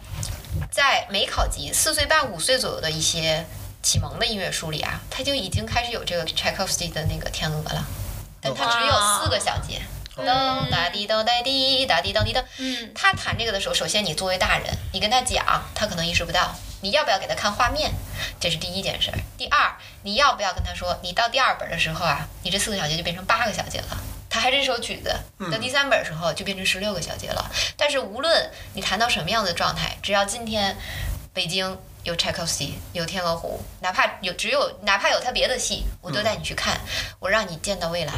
[0.72, 3.46] 在没考级四岁半五岁左右的一些
[3.82, 7.86] 启蒙的音乐书里啊，他就已经开始有这个 Tchaikovsky 的那个天鹅了，
[8.42, 9.82] 但它只有四个小节，
[10.18, 12.44] 噔哒滴噔哒滴哒滴噔滴噔。
[12.58, 16.54] 嗯他弹这个的时候，首先你作为大人，你跟他讲，他可能意识不到。
[16.82, 17.92] 你要不要给他看画面？
[18.40, 19.18] 这是第一件事儿。
[19.38, 23.98] 第二，你要不要跟他说，你到第二本的时候啊，你这四个小节就变成八个小节了。
[24.30, 25.14] 他还是这首曲子，
[25.52, 27.52] 到第三本的时候就变成十六个小节了。
[27.76, 30.78] 但是无论你弹到什么样的状态，只要今天
[31.34, 36.80] 北京有 Tchaikovsky，有天鹅湖，哪怕有只有哪怕有他别的戏，我都带你去看，
[37.20, 38.14] 我让你见到未来，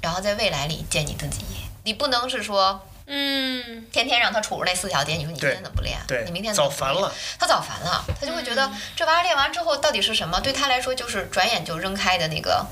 [0.00, 1.44] 然后在未来里见你自己。
[1.84, 5.98] 你不能是说嗯天天让他杵着那四条街，你说你今天怎么不练？
[6.06, 7.12] 对你明天怎么早烦了。
[7.38, 10.40] 他早烦了，他就会觉得这玩意儿练完之后到底是什么？
[10.40, 12.66] 对他来说就是转眼就扔开的那个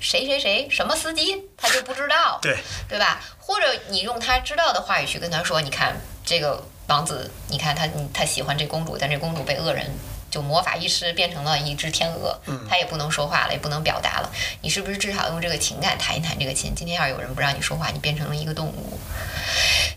[0.00, 3.20] 谁谁谁什么司机，他就不知道，对对吧？
[3.38, 9.90] 或者你用他知道的话语去跟他说，你看这个王子，你看他他喜欢这公主，但这公主被恶人。
[10.36, 14.30] 就魔法医师变成了一只天鹅，他也不能说话了，也不能表达了。
[14.60, 16.74] 你是不是至少用这个情感弹一弹这个琴？
[16.76, 19.00] 今天要是有人不让你说话，你变成了一个动物，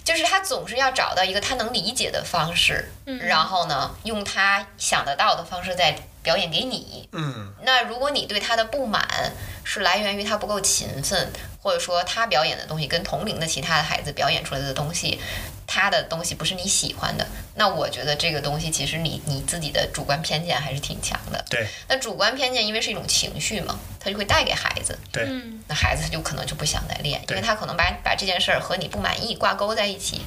[0.01, 7.09] 就是他总是要找到一个他能理解的方式，然后呢，用他想得到的方式再表演给你。
[7.11, 9.33] 嗯，那如果你对他的不满
[9.65, 15.19] 是来源于他不够勤奋，或者说他表演的东西跟同龄的其他的孩子表演出来的东西，
[15.71, 21.45] 他的东西不是你喜欢的，那我觉得这个东西其实你你自己的主观偏见还是挺强的。
[21.47, 30.21] 对那主观偏见因为是一种情绪嘛，他就会带给孩子，对，嗯那孩子他就可能就不想再练，因为他可能把把这件事儿和你不满意挂钩在一起。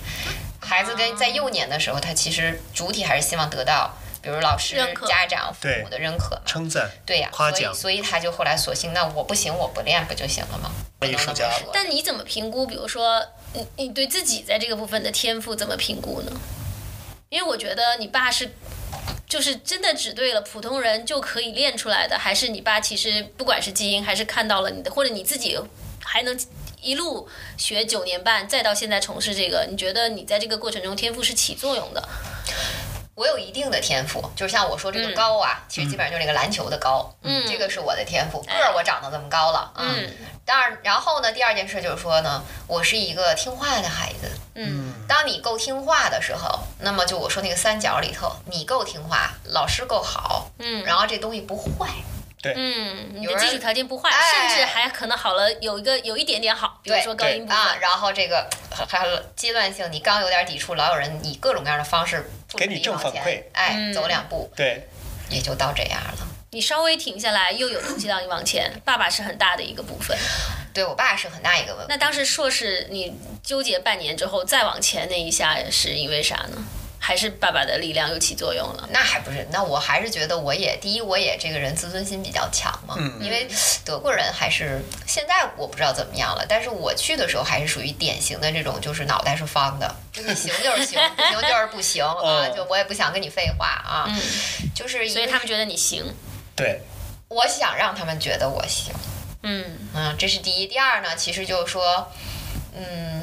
[0.61, 4.77] 孩子跟在幼年的时候，他其实主体还是希望得到，比如老师、
[5.09, 6.41] 家长、父母的认可。
[6.47, 10.71] 称赞对呀、夸奖所以所以他就后来索性，那我不行，我不练不就行了吗？
[11.01, 12.65] 不能艺术家了那么说但你怎么评估？
[12.65, 13.21] 比如说，
[13.55, 16.33] 你你对自己在这个部分的天赋怎么评估呢？
[17.29, 18.51] 因为我觉得你爸是，
[19.27, 25.59] 就是真的只对了普通人就可以练出来的，还是你爸其实不管是基因，还是看到了你的，或者你自己
[26.05, 26.39] 还能
[26.83, 32.09] 一路学九年半，再到现在从事这个，你觉得你在这个过程中天赋是起作用的？
[33.15, 39.95] 我有一定的天赋，就是像我说这个嗯高啊，其实基本上就是那个篮球的高，嗯这个是我的天赋，个哎儿我长得这么高了啊。
[39.97, 40.11] 嗯
[40.45, 44.29] 当然，然后呢，第二件事就是说呢，我是一个听话的孩子。
[44.55, 51.89] 嗯当你够听话的时候，那么就我说那个三角里头，你够听话，老师够好，嗯然后这东西不坏，
[52.57, 57.57] 嗯，你的基础条件不坏，哎甚至还可能好了，有一个有一点点好，比如说高音部分。
[57.57, 58.49] 啊，然后这个
[58.89, 64.87] 还有阶段性，你刚有点抵触，老有人以各种各样的方式付给你正反馈哎，嗯走两步对，
[65.31, 66.29] 也就到这样了。
[66.51, 68.71] 你稍微停下来，又有东西让你往前。
[68.85, 70.15] 爸爸是很大的一个部分。
[70.75, 71.87] 对我爸是很大一个问题。
[71.89, 76.63] 那当时硕士你纠结半年之后再往前那一下是因为啥呢？
[77.05, 78.89] 还是爸爸的力量又起作用了？
[78.93, 83.49] 那还不是，那我还是觉得我也第一，我也这个人自尊心比较强嘛，嗯因为
[83.85, 94.23] 德国人还是现在我不知道怎么样了，但是我去的时候还是属于典型的这种，就是脑袋是方的，就是行就是行，不行就是不行啊，哦就我也不想跟你废话啊，嗯，
[94.73, 96.05] 就是所以他们觉得你行。
[96.55, 96.83] 对，
[97.29, 98.95] 我想让他们觉得我行，
[99.43, 100.69] 嗯嗯，这是第一。
[100.69, 102.13] 第二呢，其实就是说，
[102.77, 103.22] 嗯，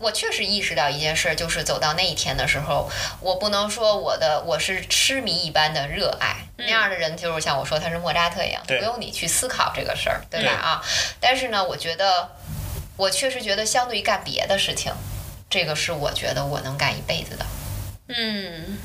[0.00, 10.52] 我确实意识到一件事，就是走到那一天的时候，我不能说我的我是痴迷一般的热爱，那样的人就是像我说他是莫扎特一样，不用你去思考这个事儿，对吧？
[10.52, 10.82] 啊，
[11.20, 12.30] 但是呢，我觉得
[12.96, 14.90] 我确实觉得，相对于干别的事情，
[15.50, 17.44] 这个是我觉得我能干一辈子的。
[18.08, 18.78] 嗯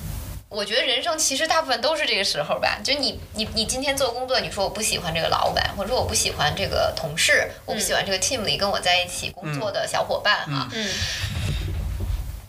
[0.55, 10.89] 我觉得人生其实大部分都是这个时候吧，就你你你今天做工作，你说我不喜欢这个老板，或者说我不喜欢这个同事，我不喜欢这个 team 里跟我在一起工作的小伙伴哈，嗯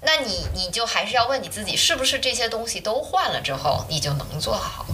[0.02, 4.86] 那你你就还是要问你自己，是不是这些东西都换了之后，你就能做好，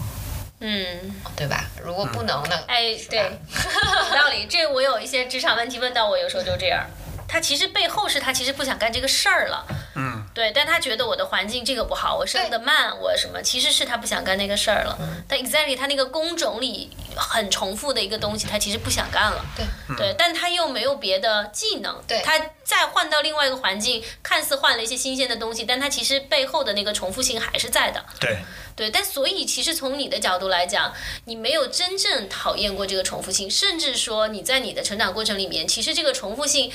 [0.61, 1.66] 嗯，对吧？
[1.85, 2.59] 如果不能呢？
[2.66, 4.46] 哎，对，有道理。
[4.48, 6.87] 这我有一些职场问题问到我，有时候就这样。
[7.29, 14.98] 他其实背后是他其实不想干这个事儿了，嗯，对，但他觉得我的环境这个不好，我生的慢，我什么，其实是他不想干那个事儿了。
[15.28, 19.44] 但 exactly 他那个工种里很重复的一个东西，他其实不想干了。
[19.56, 19.64] 对
[19.96, 28.02] 对，但他又没有别的技能，对他再换到另外一个环境，看似换了一些新鲜的东西，但他其实背后的那个重复性还是在的。
[28.18, 28.38] 对，
[28.74, 30.92] 对，但所以其实从你的角度来讲，
[31.26, 36.72] 你没有真正讨厌过这个重复性，甚至说你在你的成长过程里面，其实这个重复性，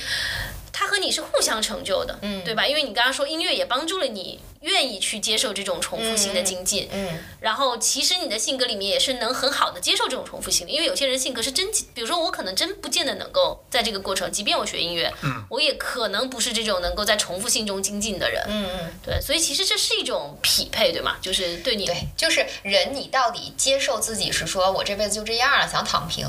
[0.78, 2.66] 它和和你是互相成就的，嗯，对吧？
[2.66, 21.16] 因为你刚刚说音乐也帮助了你愿意去接受这种重复性的精进，嗯，然后其实你的性格里面也是能很好的接受这种重复性的，因为有些人性格是真，比如说我可能真不见得能够在这个过程，即便我学音乐，嗯，我也可能不是这种能够在重复性中精进的人，嗯嗯，对，所以其实这是一种匹配，对吗？
[21.22, 26.26] 就是对你，对，就是人，你到底接受自己是说我这辈子就这样了，想躺平，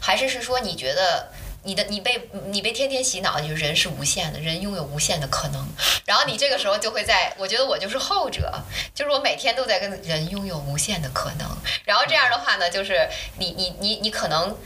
[0.00, 1.32] 还是是说你觉得？
[1.64, 5.68] 你的你被你被天天洗脑，就是人是无限的，人拥有无限的可能。
[6.04, 8.52] 然后你这个时候就会在，我觉得我就是后者，
[8.94, 11.48] 就是我每天都在跟人拥有无限的可能。
[11.84, 14.56] 然后这样的话呢，就是你你你你可能。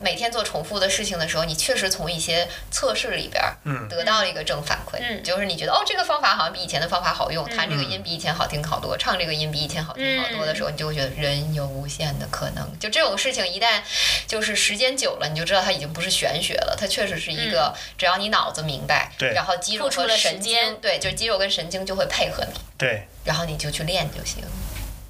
[0.00, 3.88] 每天做重复的事情的时候，你确实从一些测试里边儿嗯。
[3.88, 5.22] 得到了一个正反馈，嗯。
[5.22, 12.78] 就是你觉得哦，这个方法好像比以前的方法好用，弹这个音比以前好听好多，唱这个音比以前好听好多的时候，你就会觉得人有无限的可能。
[12.78, 13.80] 就这种事情，一旦
[14.26, 19.32] 就是时间久了，你就知道它已经不是玄学了，它确实是一个只要你脑子明白，对。
[19.32, 24.44] 然后肌肉和神经，对，就是肌肉跟神经就会配合你，对，然后你就去练就行。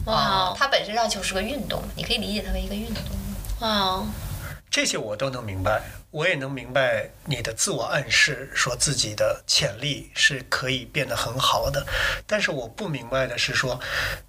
[0.06, 0.56] 哇哦。
[0.56, 3.02] 它本身上就是个运动，你可以理解它为一个运动。
[3.60, 4.06] 哇哦，
[4.74, 11.86] 这些我都能明白，我也能明白你的自我暗示，说自己的潜力是可以变得很好的。
[12.26, 13.78] 但是我不明白的是说，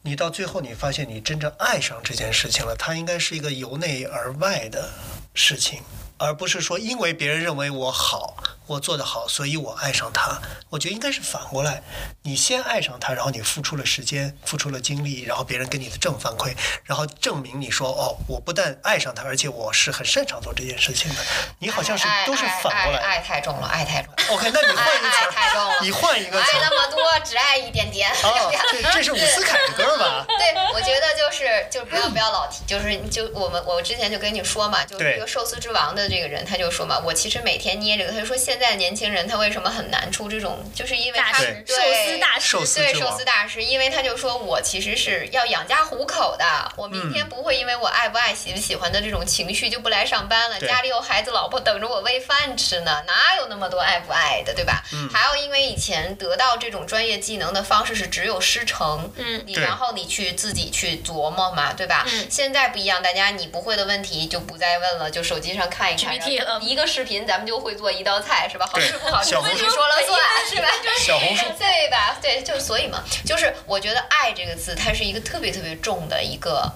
[0.03, 4.88] 你到最后你发现你真正爱上这件事情了，它应该是一个由内而外的
[5.34, 5.81] 事情，
[6.19, 10.39] 而不是说因为别人认为我好，我做得好，所以我爱上他。
[10.69, 11.82] 我觉得应该是反过来，
[12.23, 21.21] 你先爱上他，然后你付出了时间，付出了精力，然后别人给你的正反馈，然后证明你说哦，我不但爱上他，而且我是很擅长做这件事情的。
[21.60, 24.23] 你好像是都是反过来爱爱太重了，爱太重了。
[24.30, 26.75] OK，那你换一个爱词太重了儿，你换一个词爱那儿。
[26.75, 28.12] 么多，只爱一点点。
[28.23, 30.25] 哦，这这是伍思凯的歌吧？
[30.28, 41.46] 对，我觉得就是就是不要不要老提，就是就我们我之前就跟你说嘛，就这个寿司之王的这个人，他就说嘛，我其实每天捏这个，他就说现在的年轻人他为什么很难出这种，就是因为他寿
[41.94, 54.84] 司大师，对寿司大师，因为他就说我其实是要养家糊口的，我明嗯天不会因为我爱不爱、喜不喜欢的这种情绪就不来上班了，家里有孩子老婆等着我喂饭吃呢，哪有那么多爱不爱的，对吧？
[54.94, 62.06] 嗯还有因为以前得到这种专业技能的方式是只有师承，嗯你对然后你去自己去琢磨嘛，对吧？
[62.12, 66.15] 嗯现在不一样，大家你不会的问题就不再问了，就手机上看一看
[66.62, 68.65] 一个视频咱们就会做一道菜，是吧？
[68.65, 70.67] 好对吃不好吃小红书自己说了算，是吧？
[70.97, 72.17] 小红书对吧？
[72.21, 76.71] 对，就是所以嘛，就是我觉得“爱”这个字，它是一个特别特别重的一个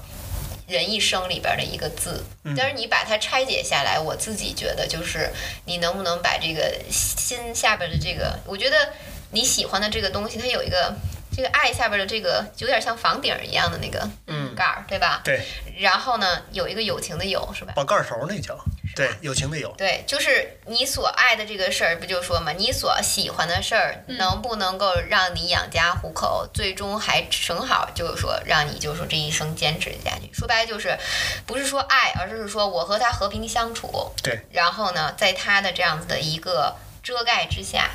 [0.68, 2.24] 人一生里边的一个字。
[2.58, 5.32] 但是你把它拆解下来，我自己觉得就是
[5.66, 8.94] 你能不能把这个心下边的这个，我觉得
[9.32, 10.94] 你喜欢的这个东西，它有一个。
[11.32, 15.22] 这个爱下边的这个有点像房顶一样的那个嗯盖儿，对吧？
[15.24, 15.40] 对，
[15.78, 17.72] 然后呢，有一个友情的友，是吧？
[17.76, 18.58] 宝盖头那叫
[18.96, 19.74] 对，友情的友。
[19.78, 22.52] 对，就是你所爱的这个事儿，不就说嘛？
[22.52, 30.30] 你所喜欢的事儿，能不能够让你养家糊口，最终还正好就是说让你就是说这一生坚持下去。
[30.34, 30.98] 说白了就是，
[31.46, 37.90] 不是说爱，而是说我和他和平相处，对，然后呢，在他的这样子的一个遮盖之下，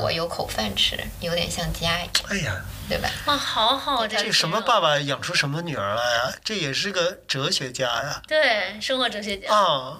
[0.00, 3.08] 我有口饭吃，有点像家一样，哎呀，对吧？
[3.26, 6.32] 哇，好好，这这什么爸爸养出什么女儿来呀？
[6.44, 8.20] 这也是个哲学家呀！
[8.28, 9.52] 对，生活哲学家。
[9.52, 9.98] 啊，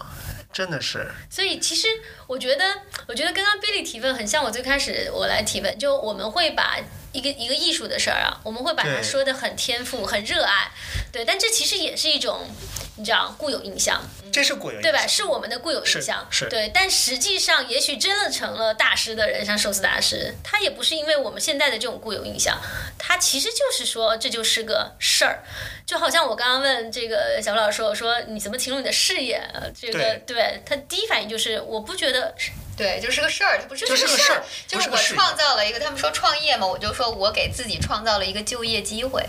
[0.52, 1.86] 真的是，所以其实
[2.26, 2.64] 我觉得，
[3.06, 6.76] 我觉得刚刚 Billy 提问很像我最开始我来提问，就我们会把
[7.12, 10.70] 一个一个艺术的事儿啊，我们会把它说的很天赋、很热爱，
[11.12, 12.48] 对，但这其实也是一种
[12.96, 15.06] 你知道固有印象，这是固有对吧？
[15.06, 16.70] 是我们的固有印象，是是对。
[16.72, 22.60] 但实际上，也许真的成了大师的人，像寿司大师，他也不是因为我们现在的这种固有印象，
[22.98, 25.42] 他其实就是说这就是个事儿，
[25.84, 29.36] 就好像我刚刚问这个小老师，我说你怎么形容你的事业？
[29.52, 32.34] 呃这个对对他第一反应就是我不觉得
[32.76, 39.22] 对，就是个事儿，它不是就是个事事儿就是我创造了一个，他们说创业嘛，我就说我给自己创造了一个就业机会，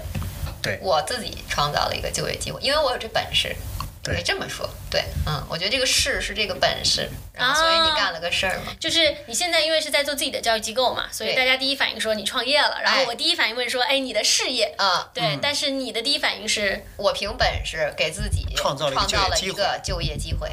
[0.62, 3.56] 对我自己创造了一个就业机会，因为我有这本事。
[4.04, 20.50] 对可以这么说，对，嗯，我觉得这个事是这个本事，然后所以你干了个事儿嘛，就是你现在因为是在做自己的教育机构嘛，所以大家第一反应说你创业了，然后哎我第一反应问说，哎，你的事业，啊、对，但是你的第一反应是，我凭本事给自己创造了一个创造了就业机会一个就业机会，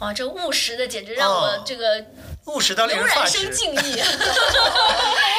[0.00, 2.04] 哇，这务实的简直让我哦这个
[2.46, 4.02] 务实到令人发生敬意。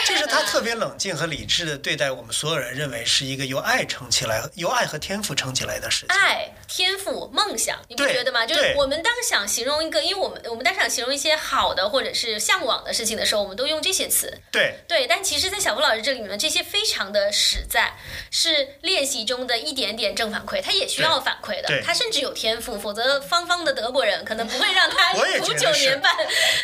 [0.08, 6.16] 就是他特别冷静和理智的对待我们所有人认为是一个由爱撑起来、由爱和天赋撑起来的事情。
[6.16, 8.46] 爱、天赋、梦想，你不觉得吗？
[8.46, 14.32] 就是我们当想形容一个，因为我们我们当想形容一些好的或者是向往的事情的时候，我们都用这些词。
[14.52, 17.96] 对，对，但其实，在小布老师这里面，这些非常的实在，
[18.30, 21.82] 是练习中的一点点正反馈，他也需要反馈的。
[21.82, 26.16] 他甚至有天赋，否则方方的德国人可能不会让他读九年半。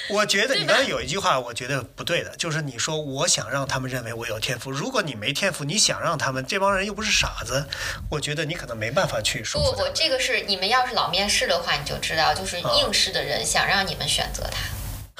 [0.09, 7.65] 我觉得你刚才有一句话，我觉得不对的，就是你说我想让他们认为我有天赋，如果你没天赋，你想让他们这帮人又不是傻子，
[8.09, 9.83] 我觉得你可能没办法去说不不。
[9.93, 14.57] 这个是你们要是老面试的话，你就知道，就是啊应试的人想让你们选择他，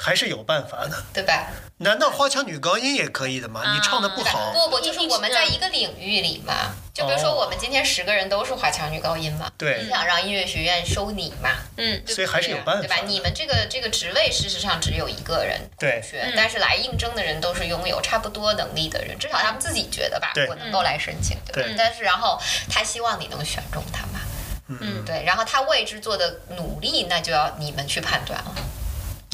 [0.02, 1.02] 还是有办法的。
[1.14, 1.46] 对吧？
[1.78, 3.74] 难道花腔女高音也可以的吗？
[3.74, 4.22] 你唱的不？
[4.22, 6.74] 好，不不，就是我们在一个领域里嘛。
[6.94, 11.50] 就比如说，哦我们今天十个人都是华强女高音嘛，对你想让音乐学院收你嘛？
[11.78, 12.96] 嗯，所以还是有办法对吧？
[13.06, 16.02] 你们这个这个职位事实上只有一个人对
[16.36, 21.74] 但是来应征的人都是拥有差不多能力的人，至少他们自己觉得吧对，我能够来申请，对吧对？
[21.78, 22.38] 但是然后
[22.70, 24.20] 他希望你能选中他嘛，
[24.68, 28.54] 嗯对，然后他为之做的努力，那就要你们去判断了，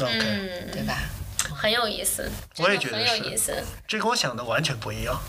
[0.05, 0.97] OK，、嗯，对吧？
[1.55, 3.53] 很有意思，我也真的觉得很有意思。
[3.87, 5.19] 这跟我想的完全不一样。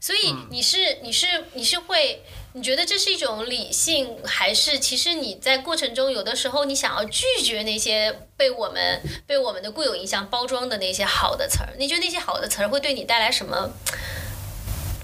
[0.00, 2.22] 所以你是你是你是会，
[2.52, 11.74] 你觉得这是一种理性，还是其实你在过程中有的时候你想要拒绝那些被我们被我们的固有印象包装的那些好的词儿？
[11.78, 13.70] 你觉得那些好的词儿会对你带来什么？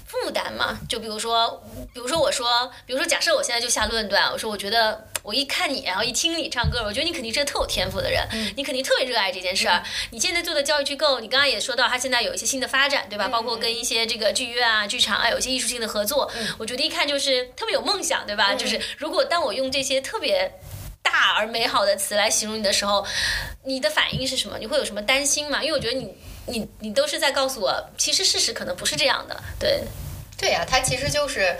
[0.05, 0.79] 负担吗？
[0.87, 9.81] 就比如说，比如说我说，比如说假设我现在就下论断，我说我觉得我一看你，然后一听你唱歌，我觉得你肯定是个特有天赋的人，你肯定特别热爱这件事儿。
[10.11, 13.27] 你现在做的教育机构，你刚刚也说到，它现在有一些新的发展，对吧？
[13.29, 18.53] 包括跟一些这个剧院啊、剧场啊有一些艺术性的合作，我觉得一看就是特别有梦想，对吧？
[18.53, 20.51] 就是如果当我用这些特别。
[21.05, 23.05] 大而美好的词来形容你的时候，
[23.65, 24.57] 你的反应是什么？
[24.57, 25.61] 你会有什么担心吗？
[25.61, 26.15] 因为我觉得你，
[26.47, 29.43] 你，你都是在告诉我，其实事实可能不是这样的。
[29.59, 29.83] 对，
[30.37, 31.57] 对呀、它其实就是，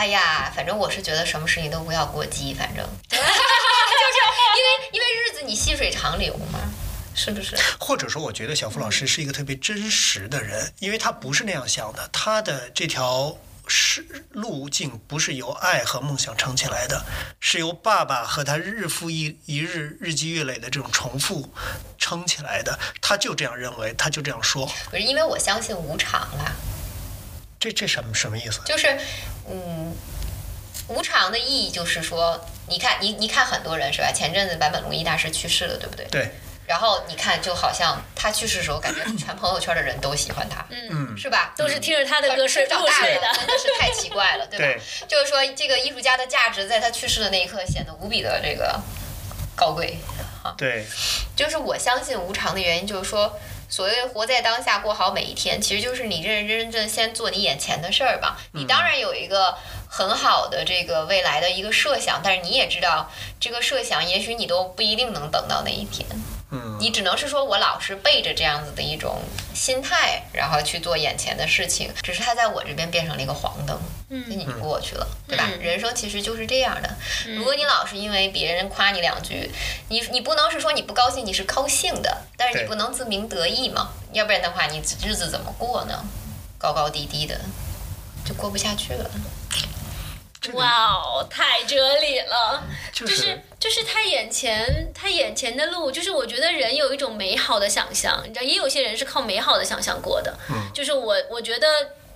[0.00, 6.58] 哎呀，反正我是觉得什么事情都不要过激，反正 就是因为因为日子你细水长流嘛，
[7.14, 7.54] 是不是？
[7.78, 13.36] 或者说，我觉得小付老师是一个特别真实的人，因为他不是那样想的，他的这条
[13.66, 17.04] 是路径不是由爱和梦想撑起来的，
[17.38, 21.52] 是由爸爸和他日复一一日、日积月累的这种重复
[21.98, 22.78] 撑起来的。
[23.02, 26.52] 他就这样认为，他就这样说，不是因为我相信无常啦，
[27.60, 28.60] 这这什么什么意思？
[28.64, 28.98] 就是
[29.46, 29.94] 嗯，
[30.88, 34.10] 无常的意义就是说，你看你你看很多人是吧？
[34.10, 36.06] 前阵子坂本龙一大师去世了，对不对？
[36.10, 36.30] 对，
[36.66, 41.52] 然后你看，就好像他去世的时候，感觉全朋友圈的人都喜欢他，嗯，是吧？
[41.54, 43.32] 都是听着他的歌睡长大了，入睡的。
[43.34, 44.64] 真的是太奇怪了，对吧？
[44.64, 48.80] 对就是说，这个艺术家的价值在他去世的那一刻显得无比的这个
[49.54, 49.98] 高贵。
[50.56, 50.86] 对，
[51.36, 53.38] 就是我相信无常的原因，就是说，
[53.70, 58.36] 所谓活在当下，过好每一天，其实就是你认认真真先做你眼前的事儿吧。
[58.52, 59.56] 你当然有一个
[59.88, 66.04] 很好的这个未来的一个设想，但是你也知道，这个设想也许你都不一定能等到那一天。
[66.52, 69.20] 嗯，你只能是说我老是背着这样子的一种
[69.54, 75.44] 心态，然后去做眼前的事情，只是它在我这边变成了一个黄灯，嗯那你就过去了，对吧？
[75.46, 76.96] 嗯人生其实就是这样的。
[77.36, 79.50] 如果你老是因为别人夸你两句，
[79.88, 86.04] 你你不能是说你不高兴，你是高兴的，但是你不能自鸣得意嘛，要不然的话，你日子怎么过呢？
[86.58, 87.40] 高高低低的，
[88.24, 89.10] 就过不下去了。
[90.40, 92.64] 这个哇哦，太哲理了！
[92.92, 100.34] 就就是就是他眼前他眼前的路，就是我觉得人有一种美好的想象，你知道，也有些人是靠美好的想象过的。
[100.48, 101.68] 嗯就是我我觉得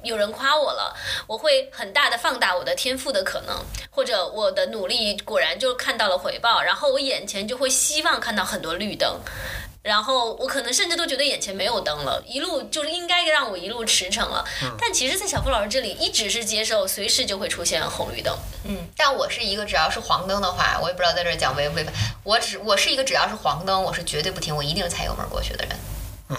[0.03, 3.57] 有人夸我了，我会很大的放大我的天赋的可能，
[3.91, 9.21] 或者我的努力果然就看到了回报，然后我眼前就会希望看到很多绿灯。
[9.85, 14.43] 然后我可能甚至都觉得眼前没有灯了，一路就是应该让我一路驰骋了。
[14.81, 18.35] 但其实，在小付老师这里，一直是接受随时就会出现红绿灯。
[18.65, 21.93] 嗯，但我是一个只要是黄灯的话，我也不知道在这儿讲违不违法。
[22.23, 25.77] 我只我是一个只要是黄灯，我是绝对不停，我一定踩油门过去的人。
[26.31, 26.37] 嗯，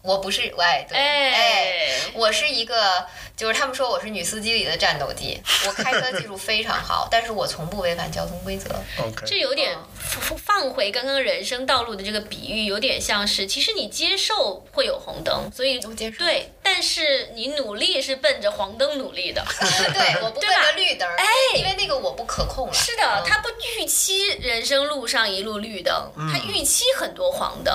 [0.00, 3.04] 我不是，哎，对，哎，哎，我是一个，
[3.36, 8.70] 就是他们说我是女司机里的战斗机， 我开车技术非常好，但是我从不违反交通规则。
[8.98, 19.44] OK，这有点放放回刚刚人生道路的这个比喻，有点像是，其实你接受会有红灯，所以我接受对，但是你努力是奔着黄灯努力的。
[19.92, 21.26] 对，我不奔着绿灯，哎
[21.56, 22.72] 因为那个我不可控了。
[22.72, 27.74] 是的，嗯他不预期人生路上一路绿灯，他预期很多黄灯。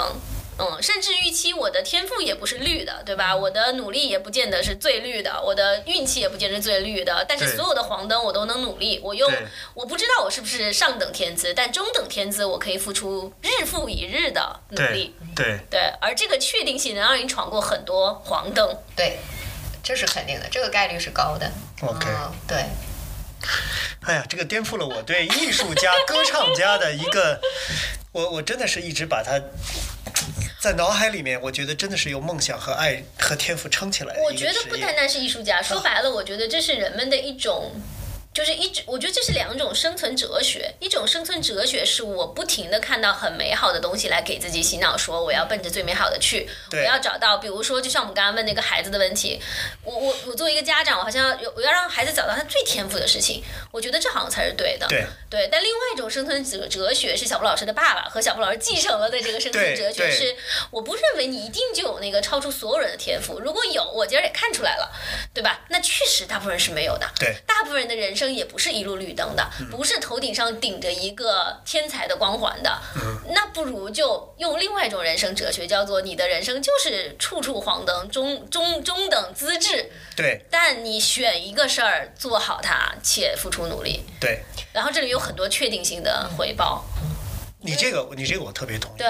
[0.60, 3.36] 嗯，甚至预期我的天赋也不是绿的，对吧？
[3.36, 7.26] 我的努力也不见得是最绿的，我的运气也不见得是最绿的。
[7.28, 9.32] 但是所有的黄灯我都能努力，我用
[9.74, 15.16] 我不知道我是不是上等天资，但中等天资我可以付出日复一日的努对力。
[15.36, 18.78] 对，对，而这个确定性能让你闯过很多黄灯。
[18.96, 19.18] 对，
[19.82, 21.52] 这是肯定的，这个概率是高的。
[21.82, 22.58] OK 嗯，对，
[24.06, 27.42] 哎呀，这个颠覆了我对艺术家、 歌唱家的一个，
[28.12, 29.42] 我我真的是一直把它
[30.64, 37.74] 在脑海里面，我觉得真的是由梦想和爱和天赋撑起来的我觉得不单单是艺术家，说白了，我觉得这是人们的一种
[38.34, 40.74] 就是一直，我觉得这是两种生存哲学。
[40.80, 49.40] 一种生存哲学是我不停的看到很美好的东西来给自己洗脑，说我要奔着最美好的去，我要找到，比如说就像我们刚刚问那个孩子的问题，
[49.84, 54.88] 我我我作为一个家长，我好像有我要让孩子找到他最天赋的事情，我觉得这好像才是对的。
[54.88, 60.36] 对对，但另外一种生存哲哲学是小布老师的爸爸和小布老师继承了的这个生存哲学是，
[60.72, 64.92] 我不认为你一定就有那个超出所有人的天赋，如果有，我今儿也看出来了，
[65.34, 65.62] 对吧？
[65.70, 67.10] 那确实大部分人是没有的。
[67.20, 72.80] 对大部分人的人生也不是一路绿灯的，不是头顶上顶着一个天才的光环的。
[73.30, 86.84] 那不如就用另外一种人生哲学，叫做你的人生就是处处黄灯，中中中等资质，对但你选一个事儿做好它，且付出努力，对，然后这里有很多确定性的回报。
[87.64, 88.98] 你这个你这个我特别同意。
[88.98, 89.08] 对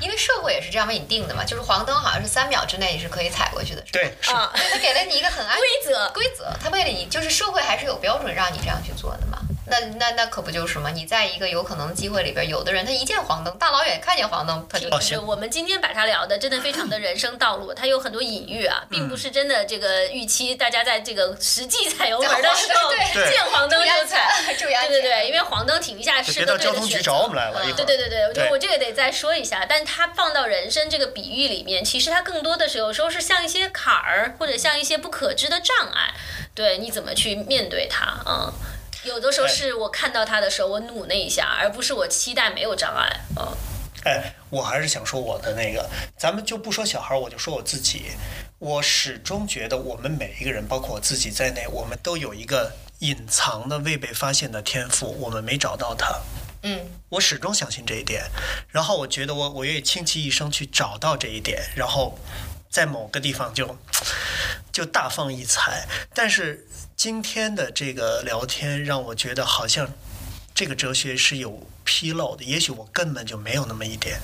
[0.00, 9.23] 因为社会也是这样为你定的嘛，就是黄灯好像是三秒之内你是可以踩过去的，是吧对，是啊，他给了你一个很安规则规则，他为了你，就是社会还是有标准让你这样去做的嘛。
[9.66, 10.90] 那那那可不就是吗？
[10.90, 24.30] 你在一个有可能的机会里边，有的人他一见黄灯，大老远看见黄灯，他就哦就是行我们今天把它聊的真的非常的人生道路，它有很多隐喻啊，并不是真的这个预期大家在这个实际踩油门的时候对对见黄灯就踩。
[24.54, 27.28] 对对对，因为黄灯停一下是别到个对的选交通局找我择。
[27.28, 27.62] 们来了。
[27.74, 36.14] 对对对对，我觉得我这个得再说一下，但它放到人生这个比喻里面，其实它更多的是有时候是像一些坎儿，或者像一些不可知的障碍，
[36.54, 38.14] 对，你怎么去面对它？
[38.26, 38.52] 嗯，
[39.04, 43.20] 有的时候哎是我看到他的时候，我努那一下，而不是我期待没有障碍。
[43.36, 43.56] 嗯，
[44.04, 48.12] 哎，我还是想说我的那个，咱们就不说小孩儿，我就说我自己。
[48.58, 56.18] 我始终觉得我们每一个人，包括我自己在内，我们都有一个隐藏的、未被发现的天赋，我们没找到它。
[56.62, 56.80] 嗯，
[57.10, 58.24] 我始终相信这一点，
[58.70, 62.18] 然后我觉得我我愿意倾其一生去找到这一点，然后
[62.74, 63.78] 在某个地方就
[64.72, 65.86] 就大放异彩。
[66.12, 66.66] 但是
[66.96, 69.88] 今天的这个聊天让我觉得好像
[70.52, 74.18] 这个哲学是有纰漏的，也许我根本就没有那么一点。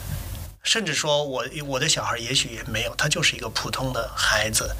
[0.64, 4.74] 甚至说我我的小孩也许也没有，他就是一个普通的孩子，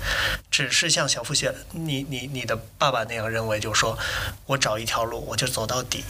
[0.50, 3.96] 只是像小付写你你你的爸爸那样认为，就是说
[4.46, 6.04] 我找一条路，我就走到底，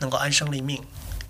[0.00, 0.84] 能够安身立命，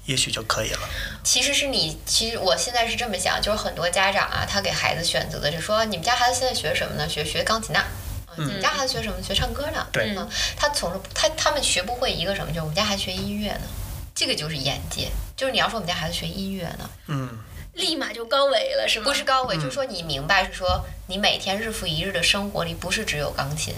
[0.07, 0.89] 也许就可以了。
[1.23, 7.09] 其实是你，其实我现在是这么想，就是很多家长啊，他给孩子选择的是说，你们家孩子现在学什么呢？
[7.09, 7.87] 学学钢琴呢、啊
[8.37, 9.23] 你们家孩子学什么？
[9.23, 9.87] 学唱歌呢？
[9.93, 13.61] 对嗯，他从他他们学不会一个什么，就是我们家孩子学音乐呢，
[14.13, 15.09] 这个就是眼界。
[15.37, 17.39] 就是你要说我们家孩子学音乐呢，嗯，
[17.75, 19.05] 立马就高维了，是吗？
[19.05, 23.73] 不是高维，就是说你明白是说你每天日复一日的生活里不是只有钢琴。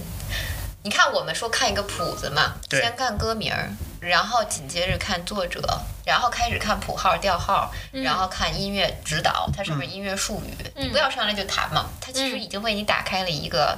[0.87, 3.69] 你看，我们说看一个谱子嘛，先看歌名儿，
[3.99, 5.61] 然后紧接着看作者，
[6.05, 13.77] 然后开始看谱号、调号，然后看音乐指导，它上面音乐术语，你不要上来就弹嘛，它其实已经为你打开了一个。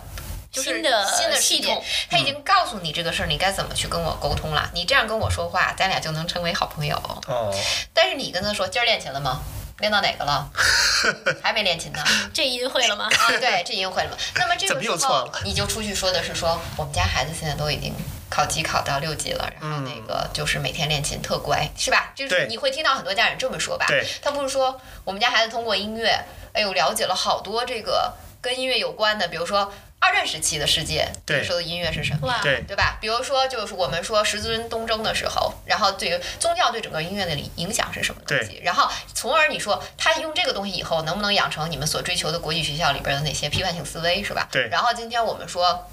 [0.53, 4.71] 就是新的新的系统，它已经告诉你这个事儿，你该怎么去跟我沟通了。
[4.75, 6.95] 你这样跟我说话，咱俩就能成为好朋友。
[7.27, 7.51] 哦，
[7.95, 9.41] 但是你跟他说，今儿练琴了吗？
[9.81, 10.51] 练到哪个了？
[11.43, 12.03] 还没练琴呢。
[12.33, 13.05] 这音会了吗？
[13.07, 14.17] 啊，对，这音会了吗。
[14.35, 17.95] 那么这个时候错了，你就出去说的是说，我们家孩子现在都已经
[18.29, 22.13] 考级考到六级了，然后嗯那个就是每天练琴特乖，是吧？
[22.15, 23.87] 就是你会听到很多家长这么说吧？
[23.89, 26.19] 对，他不是说我们家孩子通过音乐，
[26.53, 32.99] 哎呦，了解了好多这个跟音乐有关的，比如说二战时期的世界，对那时候的音乐是什么对对吧？
[33.01, 38.61] 比如说，就是我们说十字军东征的时候，然后对于宗教对整个音乐的影响是什么东西？
[38.63, 44.49] 然后从而你说他用这个东西以后能不能养成你们所追求的国际学校里边的那些批判性思维，是吧？
[44.51, 45.89] 对然后今天我们说。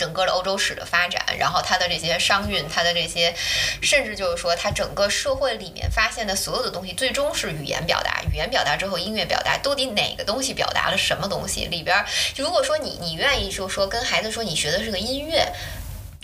[0.00, 3.34] 整个的欧洲史的发展，然后它的这些商运，它的这些，
[3.82, 8.22] 甚至就是说，它整个社会里面发现的所有的东西，最终是语言表达。
[8.32, 11.66] 语言表达之后，音乐表达，到底哪个东西表达了什么东西？
[11.66, 12.02] 里边，
[12.34, 15.52] 如果说你你愿意就说跟孩子说你学的是个音乐，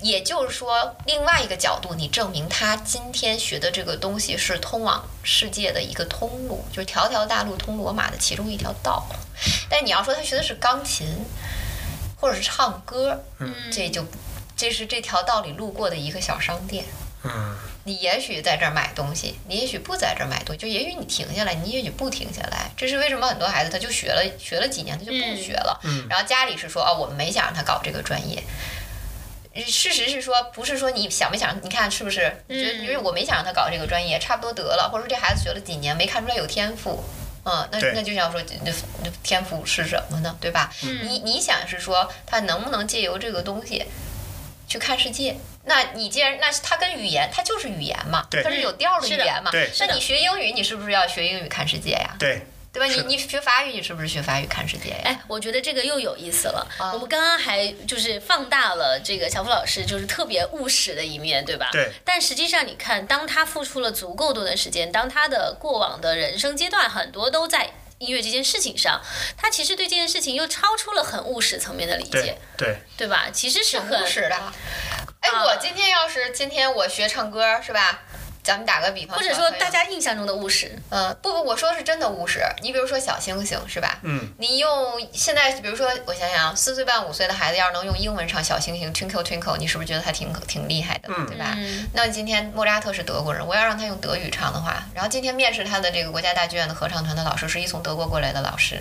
[0.00, 9.06] 也就是说，另外一个角度，你证明他今天学的这个东西是通往世界的一个通路，就是条条大路通罗马的其中一条道。
[9.68, 11.06] 但你要说他学的是钢琴，
[12.16, 14.04] 或者是唱歌，嗯这就
[14.56, 16.84] 这是这条道里路过的一个小商店。
[17.24, 22.70] 嗯，你也许在这儿买东西，你也许不在这儿买东西，就也许你停下来，你也许不停下来。
[22.76, 25.80] 这是为什么很多孩子他就学了学了几年，他就不学了。
[25.84, 28.42] 嗯然后家里是说哦，我们没想让他搞这个专业。
[29.66, 32.20] 事实是说，不是说你想没想，你看是不是？
[32.48, 37.02] 觉得嗯因为我没想让他搞这个专业，差不多得了，或者说这孩子学了几年没看出来有天赋，
[37.46, 38.72] 嗯，那那就像说那
[39.04, 40.36] 那天赋是什么呢？
[40.40, 40.70] 对吧？
[40.82, 43.86] 嗯你你想是说他能不能借由这个东西
[44.66, 45.36] 去看世界？
[45.64, 49.50] 那你既然那它跟语言，它就是语言嘛，对它是有调儿的语言嘛。
[49.52, 52.14] 对那你学英语，你是不是要学英语看世界呀？
[52.18, 52.42] 对
[52.76, 52.86] 对吧？
[52.86, 54.96] 你你学法语，你是不是学法语看世界呀？
[55.04, 56.66] 哎，我觉得这个又有意思了。
[56.78, 61.70] 啊我们刚刚还就是放大了这个小付老师就是特别务实的一面，对吧？
[61.72, 61.90] 对。
[62.04, 69.00] 但实际上，你看，当他付出了足够多的时间，当他的过往的人生阶段很多都在音乐这件事情上，
[69.38, 73.28] 他其实对这件事情又超出了很务实层面的理解，对，对吧？
[73.32, 74.36] 其实是很务实的。
[75.20, 78.02] 哎，啊我今天要是今天我学唱歌是吧？
[78.46, 82.40] 咱们打个比方，或者说大家印象中的务实，嗯，不不，我说的是真的务实。
[82.62, 83.98] 你比如说小星星是吧？
[84.02, 84.70] 嗯，你用
[85.12, 91.54] 现在比如说我想想，四岁半五岁的孩子要是能用英文唱小星星 Twinkle Twinkle，你是不是觉得他挺挺厉害的，嗯对吧？
[91.56, 98.80] 嗯那今天莫扎特是德国人，我要让他用德语唱的话，然后今天面试他的这个国家大剧院的合唱团的老师是一从德国过来的老师，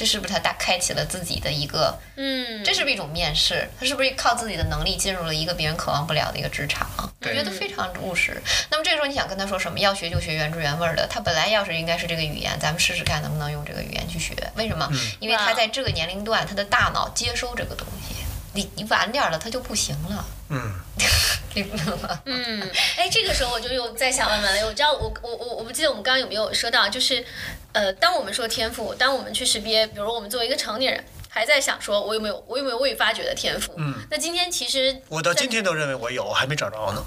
[0.00, 1.94] 这是不是他大开启了自己的一个？
[2.16, 3.68] 嗯，这是不是一种面试？
[3.78, 6.88] 他是不是靠自己的能力进入了一个别人渴望不了的一个职场？
[7.20, 8.42] 我觉得非常务实。
[8.70, 9.78] 那么这个时候你想跟他说什么？
[9.78, 11.06] 要学就学原汁原味儿的。
[11.06, 14.34] 他本来要是应该是这个语言，咱们试试看能不能用这个语言去学。
[14.54, 14.90] 为什么？
[15.20, 18.14] 因为他在这个年龄段，他的大脑接收这个东西。
[18.52, 20.24] 你你晚点儿了，他就不行了。
[20.48, 20.74] 嗯，
[21.54, 22.20] 你明白吗？
[22.24, 27.24] 嗯，哎，这个时候我就又在想问问了，我知道我我我我不记得我们刚刚有没有说到，就是
[27.72, 37.04] 呃，当我们说天赋，当我们去识别，比如我们作为一个成年人，还在想说我有没有我有没有未发掘的天赋，嗯，那今天其实我到今天都认为我有，我还没找着呢。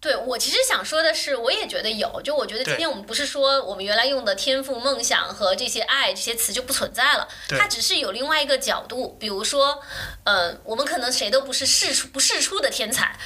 [0.00, 7.26] 对我其实想说的是，我也觉得有，就我觉得今天我们不是说我们原来用的天赋、梦想和这些爱这些词就不存在了，
[7.58, 9.82] 它只是有另外一个角度，比如说，
[10.22, 13.16] 呃，我们可能谁都不是世出不世出的天才，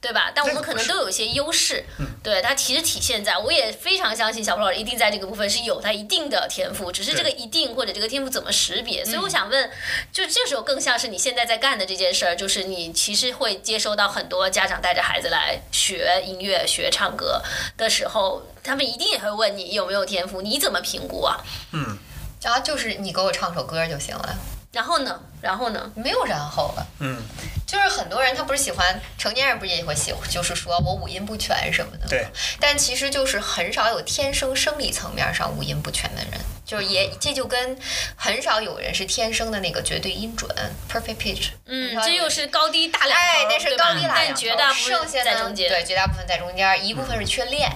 [0.00, 0.32] 对吧？
[0.34, 1.84] 但我们可能都有一些优势，
[2.22, 9.70] 对它其实体现在，我也非常相信小布老师一定在这个部分是有他一定的天赋，只是这个一定或者这个天赋怎么识别，所以我想问，
[10.10, 17.42] 就这时候更像是你现在在干的这件事儿，就是你其实会接收到很多家长带着孩子来学音乐、学唱歌
[17.76, 21.38] 的时候，他们一定也会问你有没有天赋，你怎么评估啊？
[21.72, 21.98] 嗯，
[22.40, 24.36] 然后就是你给我唱首歌就行了，
[24.72, 25.20] 然后呢？
[25.40, 25.92] 然后呢？
[25.94, 26.86] 没有然后了。
[27.00, 27.20] 嗯，
[27.66, 32.06] 就是很多人他不是喜欢成年人不是也会喜欢，就是说我五音不全什么的。
[32.08, 32.26] 对。
[32.58, 37.76] 但其实就是很少有天生生理层面上五音不全的人，就是也这就跟
[38.16, 40.48] 很少有人是天生的那个绝对音准
[40.90, 41.48] perfect pitch。
[41.66, 45.68] 嗯，这又是高低大两头，哎，那是高低大两头但绝大部分剩下呢在中间。
[45.68, 47.70] 对，绝大部分在中间，一部分是缺练。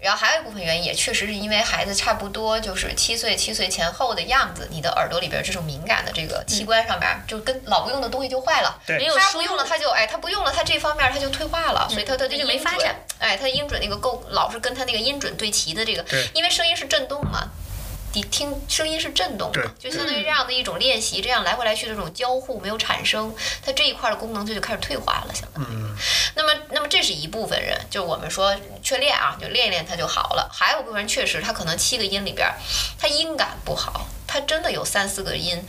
[0.00, 8.80] 然后还有一部分原因，也确实是因为孩子差不多就是七岁、七岁前后的样子，你的耳朵里边这种敏感的这个器官上面，就跟老不用的东西就坏了。
[8.86, 12.94] 对他不用了，他就哎，他不用了，他这方面他就退化了，所以他的这就没发展。
[13.18, 17.48] 哎，他的音准那个够老是跟他那个音准对齐的这个对，因为声音是震动嘛。
[18.14, 23.34] 你听声音是震动的，就相当于这样的一种练习，这样来回来去的这种交互没有产生，
[23.64, 25.66] 它这一块的功能它就开始退化了，相当于。
[25.70, 25.96] 嗯
[26.34, 30.48] 那么，那么这是一部分人，就是我们说缺练啊，就练一练它就好了。
[30.52, 32.54] 还有部分人确实他可能七个音里边儿，
[32.98, 35.62] 他音感不好，他真的有三四个音，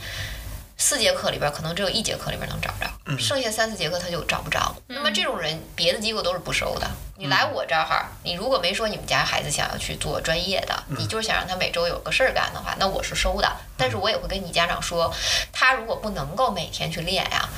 [0.76, 4.74] 四节课里边儿可能只有一节课里边儿能找着，剩下三四节课他就找不着。
[4.88, 6.90] 那么这种人，别的机构都是不收的。
[7.16, 13.50] 你来我这儿哈，你如果没说你们家孩子想要去做专业的，你就是想让他每周有个事儿干的话，那我是收的。
[13.76, 15.12] 但是我也会跟你家长说，
[15.52, 17.48] 他如果不能够每天去练呀、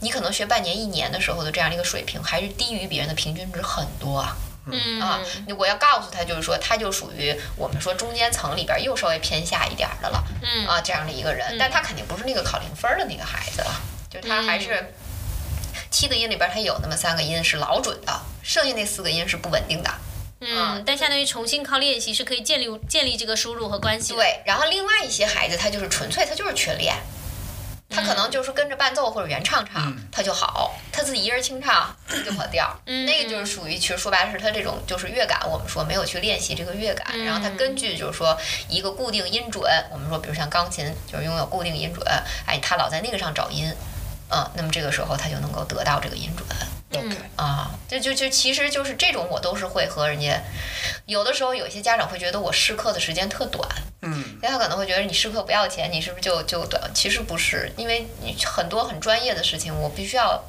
[0.00, 4.36] 你可能学半年、一年的时候的这样的一个水平，还是低于别人的平均值很多啊。
[4.70, 5.18] 嗯啊，
[5.56, 13.80] 我要告诉他，就是说，他就属于我们说中间层里边又稍微偏下一点儿的了，嗯啊，这样的一个人，但他肯定不是那个考零分儿的那个孩子了，
[14.10, 14.94] 就是他还嗯是
[15.90, 19.90] 七个音里边儿他有那么三个音是老准的，剩下那四个音是不稳定的。
[20.40, 24.14] 嗯，但相当于重新靠练习是可以建立建立这个输入和关系。
[24.14, 26.94] 对，然后另外一些孩子他就是纯粹他就是缺练。
[27.90, 32.78] 他可能就是跟着伴奏或者原唱唱，他就好；他自己一人清唱，他就跑调。
[32.84, 38.38] 嗯那个就是属于，其实说白了是他这种就是乐感，我们说没有去练习这个乐感，嗯然后他根据就是说
[38.68, 42.06] 一个固定音准，我们说比如像钢琴就是拥有固定音准，
[42.46, 43.74] 哎，他老在那个上找音，
[44.30, 46.46] 嗯，那么这个时候他就能够得到这个音准。
[46.94, 50.40] ，OK，啊，就就就其实就是这种，我都是会和人家，
[51.06, 53.68] 有的时候有一些家长会觉得我试课的时间特短，
[54.02, 56.90] 嗯，那他可能会觉得你试课不要钱，你是不是就就短？
[56.94, 60.42] 其实不是，因为你很多很专业的事情，我必须要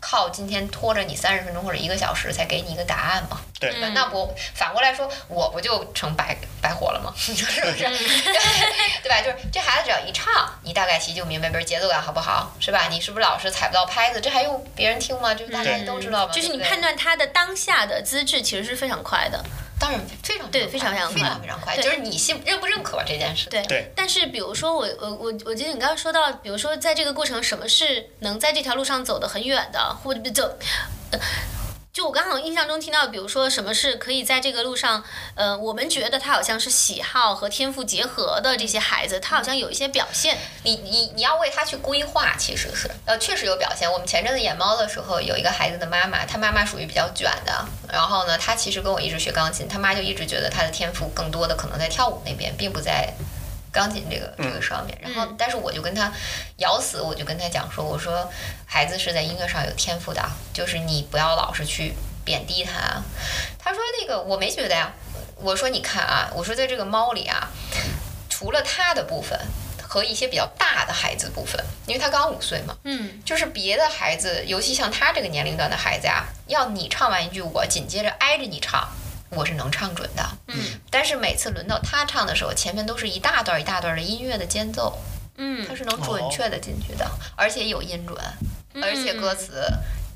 [0.00, 3.40] 靠今天拖着你三十分钟或者一个小时才给你一个答案嘛。
[3.60, 3.72] 对？
[3.92, 7.12] 那我反过来说，我不就成白白活了吗？
[7.16, 7.60] 是不是？
[9.02, 9.20] 对吧？
[9.20, 10.32] 就是这孩子只要一唱，
[10.62, 12.88] 你大概其就明白，比如节奏感好不好，是吧？
[12.90, 14.20] 你是不是老是踩不到拍子？
[14.20, 15.34] 这还用别人听吗？
[15.34, 16.32] 就是大家都知道吗？
[16.32, 19.44] 就是你判断他的当下的资质其实是非常快的。
[19.80, 23.48] 当然非常对非常非常快常非常快，就是你信认不认可这件事。
[23.48, 30.56] 对，对但是比如说我我我我记得你刚刚说到，比如说在这个过程，什么是能在这条路上走得很远的，或者走，
[31.12, 31.18] 呃，
[32.00, 40.38] 就我刚好印象中听到，比如说什么是可以在这个路上，呃，我们觉得他好像是喜好和天赋结合的这些孩子，他好像有一些表现。
[40.62, 43.92] 你你你要为他去规划，其实是呃确实有表现。
[43.92, 53.12] 我们前阵子演猫的时候，有一个孩子的妈妈，他妈妈属于比较卷的，然后呢，他其实跟我一直学钢琴，他妈就一直觉得他的天赋更多的可能在跳舞那边，并不在。
[53.72, 56.12] 钢琴这个这个上面，然后但是我就跟他
[56.56, 58.28] 咬死，我就跟他讲说，我说
[58.66, 61.94] 孩子是在音乐上有天赋的，就是你不要老是去
[62.24, 63.02] 贬低他。
[63.58, 64.92] 他说那个我没觉得呀，
[65.36, 67.48] 我说你看啊，我说在这个猫里啊，
[68.28, 69.38] 除了他的部分
[69.82, 78.88] 和一些比较大的孩子部分，因为他刚五岁嘛，嗯，就是别的孩子，尤其像他这个年龄段的孩子呀，要你唱完一句，我紧接着挨着你唱。
[79.30, 80.56] 我是能唱准的，嗯，
[80.90, 84.98] 但是每次轮到他唱的时候，前面都是一大段一大段的音乐的间奏，
[85.36, 88.18] 嗯，他是能准确的进去的，而且有音准，
[88.82, 89.64] 而且歌词、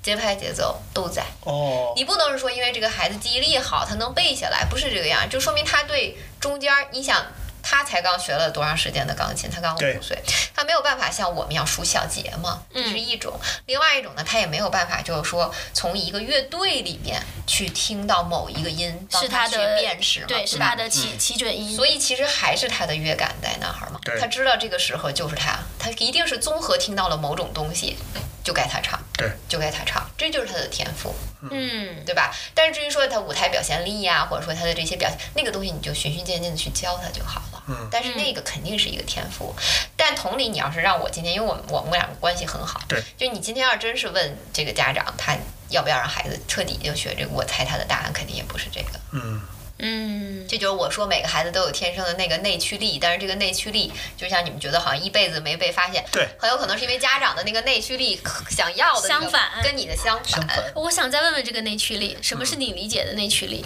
[0.03, 1.25] 节拍、节奏都在。
[1.45, 7.25] 哦，你不能是说因为这个孩子记忆力好，他能背下来，不是这个样，就说明他对中间，你想。
[7.65, 9.49] 他才刚学了多长时间的钢琴？
[9.51, 10.23] 他刚五岁，
[10.55, 13.33] 他没有办法像我们一样数小节嘛，这是一种。
[13.65, 21.75] 另外一种呢，他也没有办法，就是说从一个乐队里面去听到某一个音，是他的辨识，对，是他的起起准音。
[21.75, 27.97] 所以其实还是他的乐感在那儿嘛，他知道这个时候就是他，他一定是综合听到了某种东西。
[28.45, 31.15] 就该他唱，对，就该他唱，这就是他的天赋，
[31.51, 32.31] 嗯，对吧？
[32.53, 37.54] 但是至于说他舞台表现力呀，或者说他的这些表现，那个东西你就循序渐进的去教他就好了。
[37.69, 39.55] 嗯，但是那个肯定是一个天赋。
[39.97, 45.37] 但同理，你要是让我今天，因为我们我们两个关系很好，对，就你今天要真是问这个家长，他
[45.69, 49.01] 要不要让孩子彻底就学这个，我猜他的答案肯定也不是这个。
[49.13, 49.41] 嗯。
[49.81, 60.47] 嗯，这就是我说每个孩子都有天生的那个内驱力，但是这个内驱力，就像你们觉得好像一辈子没被发现，对，很有可能是因为家长的那个内驱力想要的相反，跟你的相反。
[60.77, 63.63] 我想再问问这个内驱力，什么是你理解的内驱力？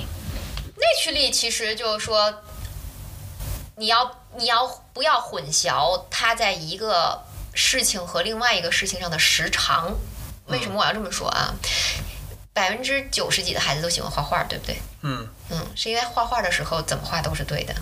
[0.76, 2.42] 内驱力其实就是说，
[3.78, 7.22] 你要你要不要混淆他在一个
[7.54, 9.94] 事情和另外一个事情上的时长？
[10.46, 11.54] 为什么我要这么说啊？
[12.52, 14.76] 百分之九十几的孩子都喜欢画画，对不对？
[15.02, 17.74] 嗯嗯，是因为画画的时候怎么画都是对的。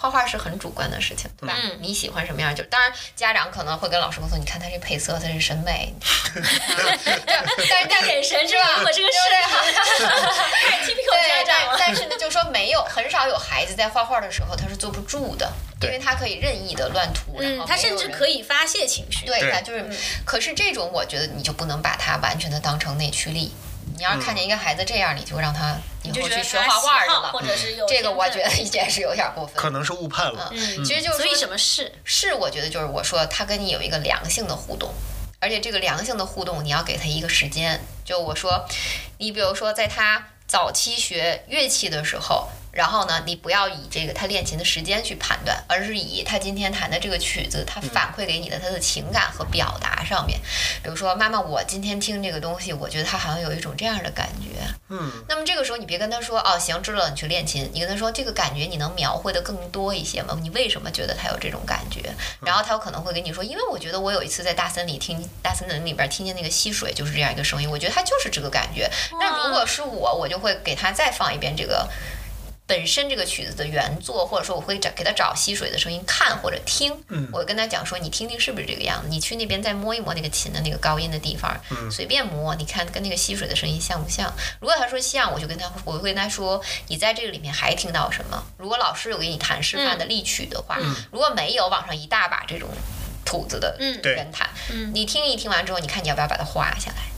[0.00, 1.54] 画画是很主观的事情，对吧？
[1.78, 4.40] 你喜欢什么样就当然，家长可能会跟老师沟通。
[4.40, 5.94] 你看他这配色，他这审美。
[6.34, 8.78] 但是大眼神是吧？
[8.78, 9.18] 我这个是
[10.70, 11.76] 太 typical 家长了。
[11.78, 19.26] 但是呢，就说没有很少有孩子在画画的时候他是坐不住的，因为他可以任意的乱涂，然后他甚至可以发泄情绪。
[19.26, 19.84] 对，他就是。
[20.24, 23.52] 可是这种，我觉得你就不能把它完全的当成内驱力。
[23.96, 27.30] 你要是看见一个孩子这样，你就让他以后去学画画去了，
[28.00, 30.50] 这个，我觉得也 是有点过分，可能是误判了。
[30.52, 32.32] 嗯，其实就是所以什么是是？
[32.34, 34.92] 我觉得就是我说他跟你有一个良性的互动，
[35.38, 37.80] 而且这个良性的互动你要给他一个时间。
[38.04, 38.66] 就我说，
[39.18, 42.48] 你比如说在他早期学乐器的时候。
[42.72, 50.38] 然后呢，你不要以这个他练琴的时间去判断，而是以他今天弹的这个曲子，他反馈给你的他的情感和表达上面。
[50.82, 54.60] 比如说，妈妈，我今天听这个东西，我觉得他好像有一种这样的感觉。
[54.88, 55.10] 嗯。
[55.28, 57.68] 那么这个时候，你别跟他说，哦，行，知道了，你去练琴。
[57.72, 60.38] 你跟他说，这个感觉你能描绘的更多一些吗？
[60.40, 62.12] 你为什么觉得他有这种感觉？
[62.40, 68.88] 然后他有可能会跟你说，因为我觉得我有一次在大森林听大森林里边听见那个溪水，就是这样一个声音，我觉得他就是这个感觉。
[69.18, 71.88] 那如果是我，我就会给他再放一遍这个。
[72.70, 76.96] 本身这个曲子的原作，或者说我会找给他找溪水的声音看或者听，
[77.32, 79.08] 我跟他讲说，你听听是不是这个样子？
[79.08, 81.52] 你去那边再摸一摸那个琴的那个高音的地方，
[81.90, 84.32] 随便摸，你看跟那个溪水的声音像不像？
[84.60, 88.40] 如果他说像，我就跟他，我会跟他说，你在这个里面还听到什么？
[88.56, 90.78] 如果老师有给你弹示范的例曲的话，
[91.10, 92.68] 如果没有，网上一大把这种
[93.24, 94.48] 谱子的人弹，
[94.94, 97.10] 你听一听完之后，你看你要不要把它画下来？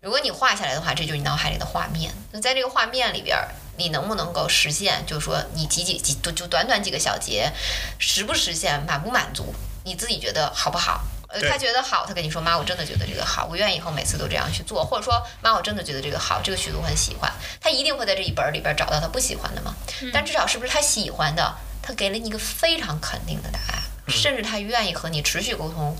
[0.00, 2.12] 如果你画下来的话，这就是你脑海里的画面。
[2.30, 3.36] 那在这个画面里边。
[3.76, 5.04] 你能不能够实现？
[5.06, 7.50] 就是说，你几几几就就短短几个小节，
[7.98, 9.54] 实不实现，满不满足？
[9.84, 11.02] 你自己觉得好不好？
[11.28, 14.84] 呃，他觉得好，他跟你说妈，我真的觉得这个好，我愿意以后每次都这样去做。
[14.84, 17.32] 或者说妈，我真的觉得这个好，这个曲子我很喜欢。
[17.60, 19.74] 他一定会在这一本里边找到他不喜欢的嘛？
[20.12, 21.54] 但至少是不是他喜欢的？
[21.82, 25.96] 他给了你一个非常肯定的答案，甚至他愿意和你持续沟通，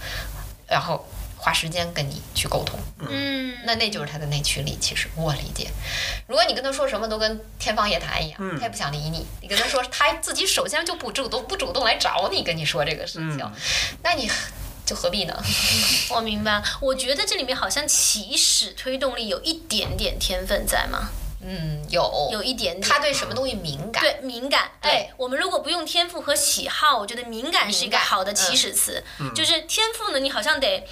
[0.68, 1.04] 然后。
[1.44, 4.78] 花时间跟你去沟通，嗯，那那就是他的内驱力。
[4.80, 5.68] 其实我理解，
[6.26, 9.26] 如果你跟他说什么都跟天方夜谭一样，他也不想理你。
[9.42, 13.52] 你跟他说，他自己首先就不主动，不主动来找你跟你说这个事情，
[14.02, 14.30] 那你
[14.86, 15.38] 就何必呢？
[16.08, 21.10] 我明白，我觉得这里面好像起始推动力有一点点天分在吗？
[21.46, 24.02] 嗯，有有一点点，他对什么东西敏感？
[24.02, 24.70] 对，敏感。
[24.80, 29.04] 对，我们如果不用天赋和喜好，我觉得敏感是一个好的起始词。
[29.34, 30.86] 就是天赋呢，你好像得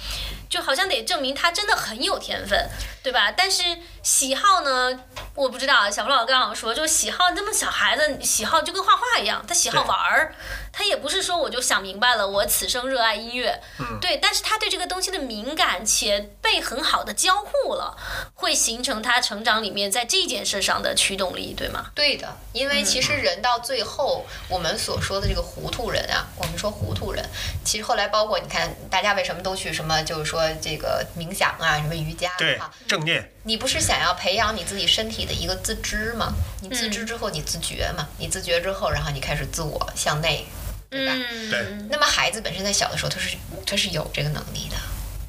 [0.49, 2.69] 就好像得证明他真的很有天分，
[3.01, 3.31] 对吧？
[3.31, 3.63] 但是
[4.01, 4.99] 喜好呢，
[5.35, 5.89] 我不知道。
[5.89, 10.35] 小冯老师刚好说，就是喜好，那么小孩子喜好就跟画画一样，他喜好玩儿，
[10.71, 14.17] 他也不是说我就想明白了，我此生热爱音乐，嗯对。
[14.17, 17.97] 但是他对这个东西的敏感且被很好的交互了，
[18.35, 21.87] 会形成他成长里面在这件事上的驱动力，对吗？
[21.95, 27.23] 对的，因为其实人到最后，我们所说的这个糊涂人啊，我们说糊涂人，
[27.65, 36.33] 其实后来包括你看，大家为什么都去什么，就是说这个冥想啊，什么瑜伽对啊，，正念，你不是想要培养你自己身体的一个自知吗？
[36.61, 40.45] 你自知之后，你自觉嘛，你自觉之后，然后你开始自我向内，
[40.89, 41.13] 对吧？
[41.13, 41.65] 嗯，对。
[41.89, 44.75] 那么孩子本身在小的时候，他是他是有这个能力的，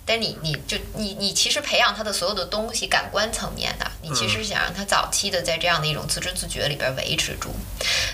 [0.07, 7.55] 但你你就你你其实培养他的所有的东西，感官层面的，你其实是想让他早期的在这样的一种自知自觉里边维持住。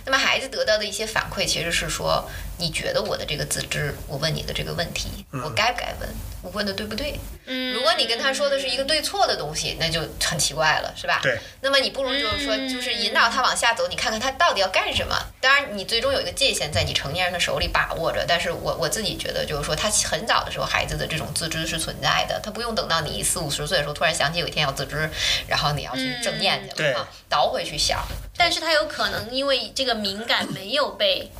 [0.05, 2.29] 那么孩子得到的一些反馈，其实是说，
[2.59, 6.09] 你觉得我的这个自知，我问你的这个问题，我该不该问？
[6.43, 7.19] 我问的对不对？
[7.45, 11.21] 嗯如果你跟他说的是一个对错的东西，那就很奇怪了，是吧？
[11.23, 11.39] 对。
[11.61, 15.15] 那么你不如就是说，嗯就是引导他往下走，你看看他到底要干什么。
[15.41, 18.25] 当然，你最终有一个界限在你成年人的手里把握着。
[18.27, 25.11] 但是我我自己觉得，就是说，他很早的时候，孩子的这种自知是存在的，他不用等到你四五十岁的时候，突然想起有一天要自知，
[25.49, 28.05] 然后你要去正念去对了，啊，倒回去想。
[28.37, 31.31] 但是他有可能因为这个敏感没有被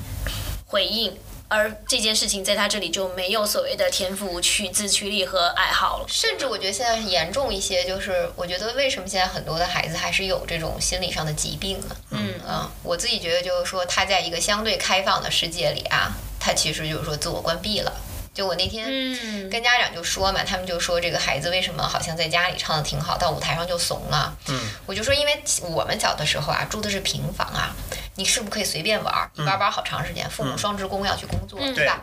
[0.67, 1.17] 回应，
[1.49, 6.07] 而这件事情在他这里就没有所谓的天赋、去自驱力和爱好了。
[6.09, 11.97] 甚至我觉得现在严重一些，就是我觉得为什么现在很多的孩子还是有这种心理上的疾病呢？
[12.11, 17.93] 嗯嗯，我自己觉得就是说，他在一个相对开放的世界里啊，他其实就是说自我关闭了。
[18.33, 24.37] 就我那天嗯跟家长就说嘛，他们就说这个孩子为什么好像在家里唱的挺好，到舞台上就怂了。
[24.49, 27.75] 嗯，我就说，因为我们小的时候啊，住的是平房啊，
[28.15, 29.31] 你是不是可以随便玩儿？
[29.35, 32.01] 你玩儿玩儿好长时间，父母双职工要去工作，嗯对吧？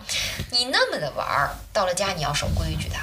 [0.51, 2.95] 你那么的玩儿，到了家你要守规矩的。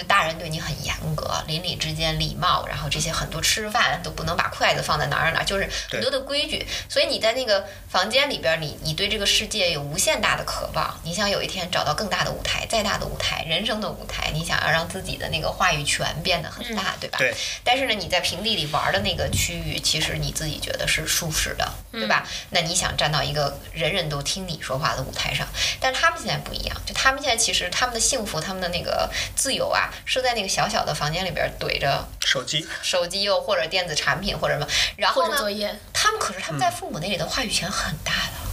[0.00, 6.66] 就大人对你很严格，邻里之间礼貌，然后这些很多吃饭都不能把筷子放在哪儿哪儿，就是很多的规矩。
[6.88, 17.18] 所以你在那个房间里边儿，你你对这个世界有无限大的渴望，你想有一天找到更大的舞台，再大的舞台，人生的舞台，你想要让自己的那个话语权变得很大，对吧？
[17.18, 17.34] 对。
[17.62, 22.26] 但是呢，你在平地里玩的那个区域，其实你自己觉得是舒适的，对吧？
[22.48, 25.46] 那你想站到一个人人都听你说话的舞台上，
[25.78, 34.66] 但他们现在不一样，就他们现在其实他们的幸福，他们的那个自由啊，是在那个小小的房间里边怼着手机，手机又或者电子产品或者什么，
[34.96, 38.50] 然后呢，作业，他们可是他们在父母那里的话语权很大的。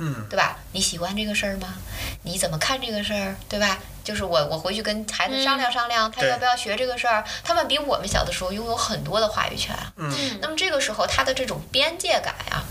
[0.00, 0.56] 嗯，对吧？
[0.70, 1.74] 你喜欢这个事儿吗？
[2.22, 3.34] 你怎么看这个事儿？
[3.48, 3.78] 对吧？
[4.04, 7.24] 就是我，我回去跟孩子商量商量，他要不要学这个事儿。
[7.42, 9.74] 他们比我们小的时候拥有很多的话语权。
[9.96, 12.62] 嗯那么这个时候，他的这种边界感呀、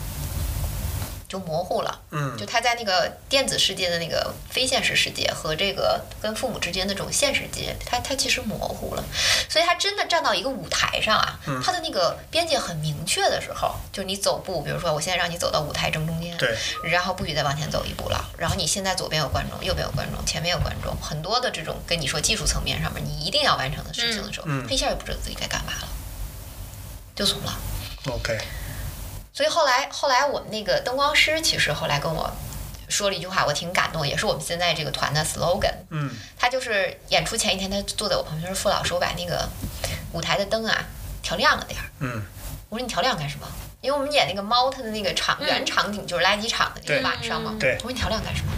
[1.27, 2.01] 就模糊了。
[2.11, 9.03] 嗯就他在那个电子世界的那个非现实世界和这个跟父母之间的这种现实界，他他其实模糊了。
[9.49, 18.29] 所以他真的站到一个舞台上啊，嗯他的那个边界很明确的时候，就你走步，比如说我现在让你走到舞台正中间，对，然后不许再往前走一步了。
[18.37, 25.87] 然后你现在左边有观众，右边有观众，前面有观众，很多的这种跟你说技术层面上面你一定要完成的事情的时候，他一下就不知道自己该干嘛了，
[27.15, 27.57] 就怂了。
[28.09, 28.37] OK，
[29.37, 32.27] 所以后来后来我们那个灯光师其实后来跟我
[32.89, 35.75] 说了一句话，我挺感动，也是我们现在这个团的 slogan。
[35.91, 36.09] 嗯
[36.39, 39.47] 他就是演出前一天，他坐在我旁边说：“傅老师，我把那个
[40.11, 40.83] 舞台的灯啊
[41.21, 41.85] 调亮了点儿。
[41.99, 42.23] 嗯，”
[42.69, 43.47] 我说：“你调亮干什么？”
[43.81, 47.51] 因为我们演那个猫，它的那个场原场景就是垃圾场的那个晚上嘛。
[47.53, 48.51] 嗯对我说：“你调亮干什么？”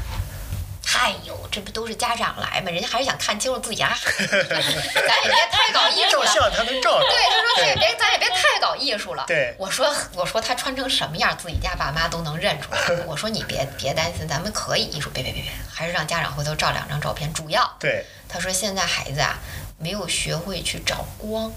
[0.98, 2.72] 哎呦，这不都是家长来嘛？
[2.72, 6.26] 人家还是想看清楚自己家孩子， 咱也别太搞艺术了。
[6.26, 9.24] 照相他能照着，对，他说他也别，咱也别太搞艺术了。
[9.28, 12.80] 对我说我说他穿成什么样，自己家爸妈都能认出来。
[13.06, 17.32] 我说你别别担心，咱们可以艺术，别别别别，还是让家长回头照两张照片。
[17.34, 19.38] 主要对，他说现在孩子啊，
[19.78, 21.52] 没有学会去找光，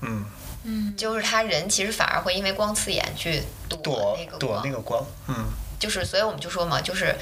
[0.00, 0.24] 嗯，
[0.64, 5.46] 嗯，就是他人其实反而会因为光刺眼去躲躲那个光，躲那个光，嗯
[5.78, 7.14] 就是所以我们就说嘛，就是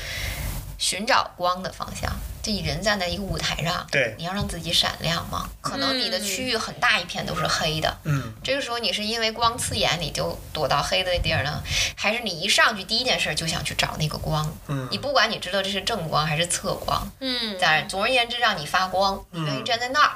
[0.83, 2.13] 寻找光的方向。
[2.43, 5.49] 就你人站在一个舞台上，对你要让自己闪亮嘛。
[5.61, 11.63] 可能你的区域很大一片都是黑的，嗯，这个时候你是因为光刺眼你就躲到黑的地儿呢，
[11.95, 14.53] 还是你一上去第一件事就想去找那个光？
[14.67, 20.11] 嗯你不管你知道这是正光还是侧光，嗯，当然总而言之让你发光，你愿意站在那儿，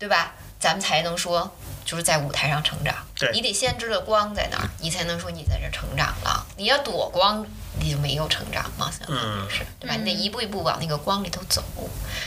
[0.00, 0.32] 对吧？
[0.58, 2.92] 咱们才能说就是在舞台上成长。
[3.16, 6.44] 对你得先知道光在哪儿，你才能说你在这儿成长了。
[6.56, 7.46] 你要躲光，
[7.80, 9.94] 你就没有成长嘛，相当于是，对吧？
[9.96, 11.62] 你得一步一步往那个光里头走，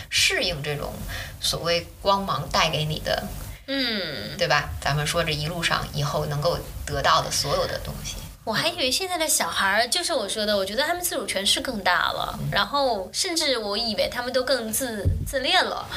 [0.10, 0.94] 适应这种
[1.42, 3.24] 所谓光芒带给你的，
[3.68, 4.70] 嗯，对吧？
[4.82, 8.16] 咱们说这一路上以后能够得到的所有的东西。
[8.46, 15.88] 我还以为现在的小孩儿，就是我说的，我觉得他们自主权是更大了，然后甚至我以为他们都更自自恋了，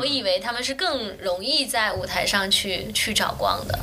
[0.00, 3.78] 我以为他们是更容易在舞台上去去找光的，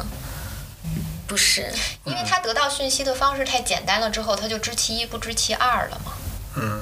[1.36, 1.70] 不是？
[2.06, 6.14] 因为他得到讯息的方式太简单了，之后他就知其一不知其二了嘛。
[6.56, 6.82] 嗯，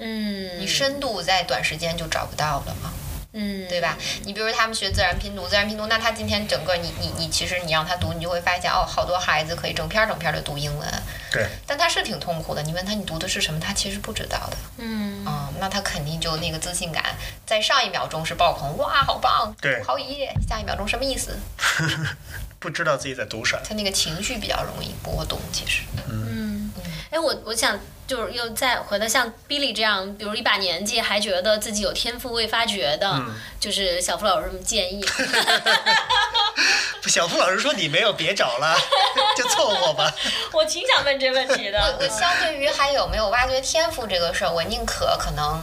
[0.00, 2.92] 嗯，你深度在短时间就找不到了嘛。
[3.34, 3.96] 嗯，对吧？
[4.24, 12.62] 你比如他们学自然拼读，自然拼读，那他今天整个你你你，其实你让他读，你就会发现哦，好多孩子可以整篇整篇的读英文，对，但他是挺痛苦的。
[12.64, 14.56] 你问他你读的是什么，他其实不知道的。
[14.78, 17.04] 嗯，嗯，那他肯定就那个自信感，
[17.46, 21.38] 在上一秒钟是爆棚，哇，好棒，对好一页，下一秒钟什么意思？
[22.62, 23.58] 不知道自己在读啥。
[23.68, 25.82] 他那个情绪比较容易波动，其实。
[26.08, 26.72] 嗯
[27.10, 35.04] 哎，我我想就是又再回到像 Billy 这样，比如一把年纪还觉得自己有天赋未发掘的，嗯就是小付老师这么建议。
[37.06, 38.74] 小付老师说你没有别找了，
[39.36, 40.10] 就凑合吧。
[40.54, 41.98] 我挺想问这问题的。
[42.00, 45.60] 我相对于还有没有挖掘天赋这个事儿，我宁可可能，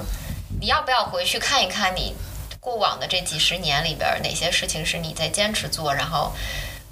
[0.62, 2.14] 你要不要回去看一看你
[2.60, 6.32] 过往的这几十年里边儿哪些事情是你在坚持做，然后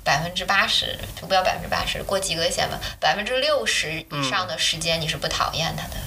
[0.07, 5.97] 百分之八十，就不要百分之八十，过及格线吧，百分之六十以上的时间你是不讨厌他的。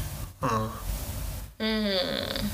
[0.40, 0.72] 嗯，
[1.58, 2.50] 嗯，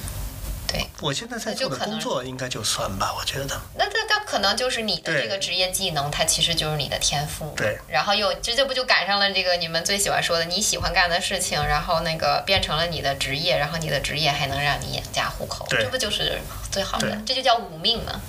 [0.67, 3.61] 对，我现在在做的工作应该就算吧，我觉得。
[3.79, 7.55] 那那那可能就是你的这个职业技能，它其实就是你的天赋。
[7.57, 16.41] 对，然后又这这不就赶上了这个你们最喜欢说的你喜欢干的事情，然后那个变成了你的职业，然后你的职业还能让你养家糊口，这不就是
[16.73, 17.17] 最好的？
[17.25, 18.21] 这就叫五命嘛，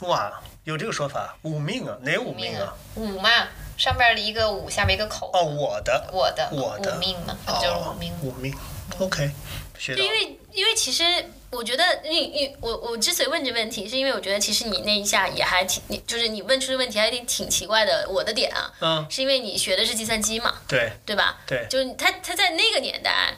[0.00, 0.32] 哇，
[0.64, 2.74] 有这个说法，五命啊，哪五命啊？
[2.94, 3.30] 五嘛，
[3.78, 6.94] 上边一个五，下面一个口，哦，我的，我的我的。
[6.94, 8.12] 五命嘛，那就是哦五命？
[8.22, 8.54] 五命
[8.98, 9.30] ，OK，
[9.78, 11.02] 学因为因为其实
[11.50, 18.06] 我觉得，你你我我之所以问这问题，是因为我觉得其实你那一下也还挺，你就是你问出的问题还挺挺奇怪的。
[18.10, 20.92] 我的点啊，嗯，是因为你学的是计算机嘛，对。
[21.06, 21.38] 对吧？
[21.46, 21.66] 对。
[21.70, 23.34] 就是他他在那个年代，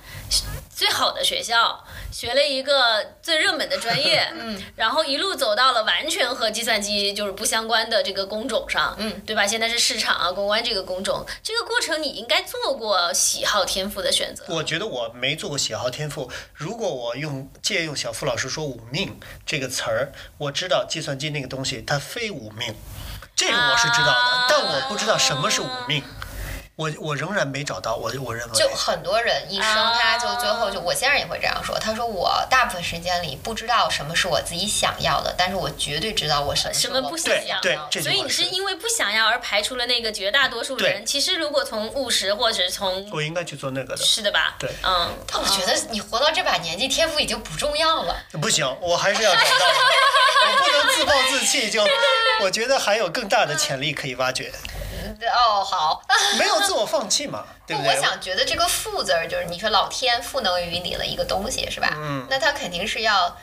[0.83, 9.47] 最好的学校学了一个最热门的专业， 嗯，然后一路走到了完全和计算机就是不相关的这个工种上，嗯，对吧？
[9.47, 14.45] 现在是市场啊、公关这个工种，这个过程你应该做过喜好天赋的选择。
[14.49, 16.29] 我觉得我没做过喜好天赋。
[16.53, 22.75] 如果我用借用小付老师说“五命”这个词儿，我知道计算机那个东西它非五命，
[23.37, 26.03] 这个我是知道的，啊但我不知道什么是五命。
[26.83, 29.67] 我我仍然没找到，我我认为就很多人一生
[30.01, 41.07] 他就最后就我先生也会这样说，他说我大部分时间里不知道什么是我自己想要的，但是我绝对知道我什么什么不不想要对要的这句话所以你是是因为不想要而排除了那个绝大多数人。
[41.07, 44.03] 其实如果从务实或者从我应该去做那个的。
[44.05, 44.57] 是的吧？
[44.59, 48.17] 对嗯，但我觉得你活到这把年纪，天赋已经不重要了。
[48.41, 49.79] 不行，我还是要找到的，
[50.49, 51.71] 我不能自暴自弃。
[51.71, 51.87] 就
[52.43, 54.51] 我觉得还有更大的潜力可以挖掘，
[55.29, 56.03] 哦，好，
[56.39, 57.95] 没有自我放弃嘛， 对不对？
[57.95, 61.93] 我想觉得这个“赋”字儿，就是你说老天赋能于你了一个东西，是吧？
[61.97, 63.37] 嗯那他肯定是要，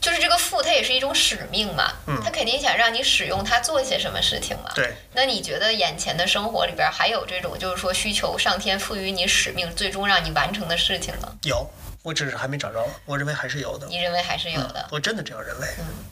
[0.00, 1.92] 就是这个赋，它也是一种使命嘛。
[2.06, 4.70] 嗯他肯定想让你使用它做些什么事情嘛。
[4.74, 11.28] 对，那你觉得眼前的生活里边还有这种，就是说需求上天赋予你使命，最终让你完成的事情吗？
[11.42, 11.68] 有，
[12.02, 13.86] 我只是还没找着，我认为还是有的。
[13.88, 14.88] 你认为还是有的？
[14.90, 15.66] 我真的这样认为。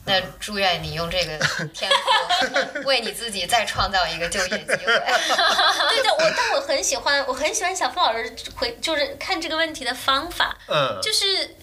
[0.05, 1.37] 那祝愿你用这个
[1.73, 4.75] 天赋为你自己再创造一个就业机会。
[5.89, 11.55] 对的，我但我很喜欢，我很喜欢小付老师回就是看这个问题的方法，嗯，就是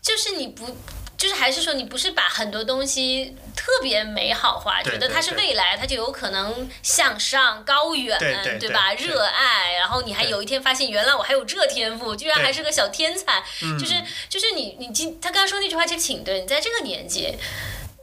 [0.00, 0.76] 就是你不。
[1.22, 8.18] 就是还是说，你不是把很多东西特别美好化，觉得它是未来，它就有可能向上、高远，
[8.58, 8.92] 对吧？
[8.94, 13.40] 热爱，然后你还有一天发现，原来我还有这天赋，居然还是个小天才。
[13.62, 13.94] 嗯就是
[14.28, 17.38] 就是你你今他刚刚说那句话其实挺对，你在这个年纪。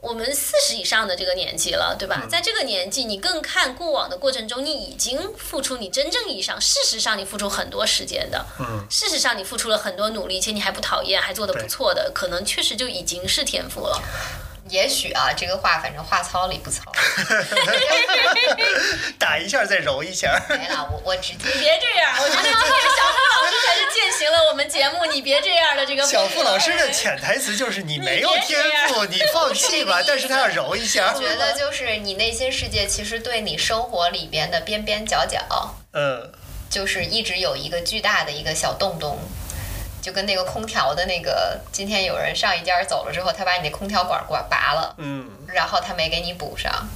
[0.00, 2.26] 我们四十以上的这个年纪了，对嗯吧？
[2.28, 14.02] 在这个年纪，你更看过往的过程中，你已经付出你真正意义上，事实上你付出很多时间的，嗯，事实上你付出了很多努力，且你还不讨厌，还做得不错的，可能确实就已经是天赋了。
[14.70, 16.90] 也许啊，这个话反正话糙理不糙。
[19.18, 20.40] 打一下再揉一下。
[20.48, 31.12] 没了，我我直接别这样，我觉得今天小付老师才是践行了我们节目“你别这样”的这个小付老师的潜台词就是你没有天赋，你放弃吧， 但是他要揉一下。
[31.14, 36.32] 我觉得就是你内心世界其实对你生活里边的边边角角，嗯，
[36.68, 39.18] 就是一直有一个巨大的一个小洞洞。
[40.00, 46.88] 就跟那个空调的那个，今天有人上一家走了之后，他把你那空调管管拔了，嗯，然后他没给你补上，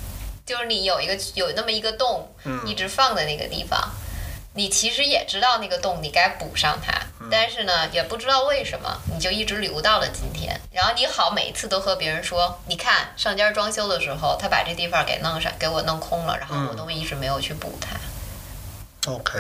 [0.47, 2.67] 就是你有一个有那么一个洞，嗯。
[2.67, 3.91] 一直放在那个地方，
[4.55, 7.29] 你其实也知道那个洞你该补上它，嗯。
[7.31, 10.61] 但是呢也不知道为什么你就一直留到了今天。
[10.73, 17.97] 然后你好每一次都和别人说，你看上家装修的时候，他把这地方给弄上，给我弄空了，然后我都一直没有去补它。
[19.11, 19.39] OK，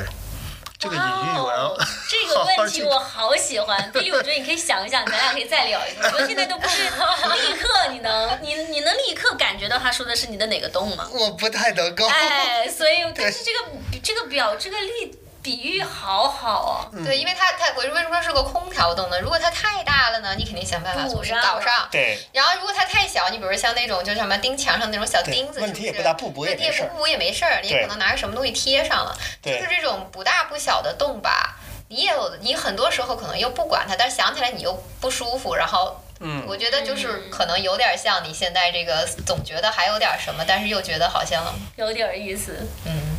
[0.84, 6.06] 这个隐喻我要、 哦这个问题我好喜欢，比利，我觉得你可以想一想，咱俩可以再聊一个。
[6.06, 11.08] 我觉得现在都不是立刻你能你你能立刻感觉到他说的是你的哪个洞吗？
[11.12, 12.06] 我不太能够。
[12.06, 17.04] 哎，所以 但是这个这个表这个例比喻好好哦。
[17.04, 19.20] 对，因为它它我为什么说是个空调洞呢？
[19.20, 21.86] 如果它太大了呢，你肯定想办法从补上了搞上。
[21.90, 29.14] 对，然后如果它太小，你比如像那种就什么钉墙上那种小钉子，对问题是不是也不大不补也问题也没事儿不补也没事儿，你可能拿个什么东西贴上了。
[29.42, 31.56] 就是这种不大不小的洞吧，
[31.88, 36.00] 你也有你很多时候可能又不管它，但是想起来你又不舒服，然后。
[36.20, 43.13] 嗯，我觉得就是嗯可能有点像你现在这个，总觉得还有点什么，但是又觉得好像，有点意思，嗯，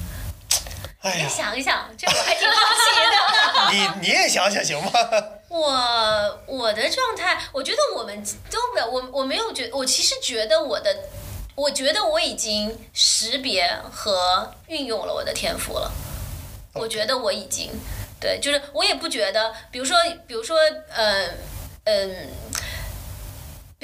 [1.05, 3.71] 哎呀你，想一想，这我还挺好奇的。
[4.01, 4.91] 你你也想想行吗？
[5.49, 10.95] 我我的状态，我觉得我们都不，我我没有觉，我其实觉得我的，
[11.53, 15.91] 我觉得我已经识别和运用了我的天赋了。
[16.73, 17.69] 我觉得我已经，
[18.19, 19.95] 对，就是我也不觉得，比如说，
[20.25, 20.57] 比如说，
[20.89, 21.27] 呃，
[21.83, 22.27] 嗯、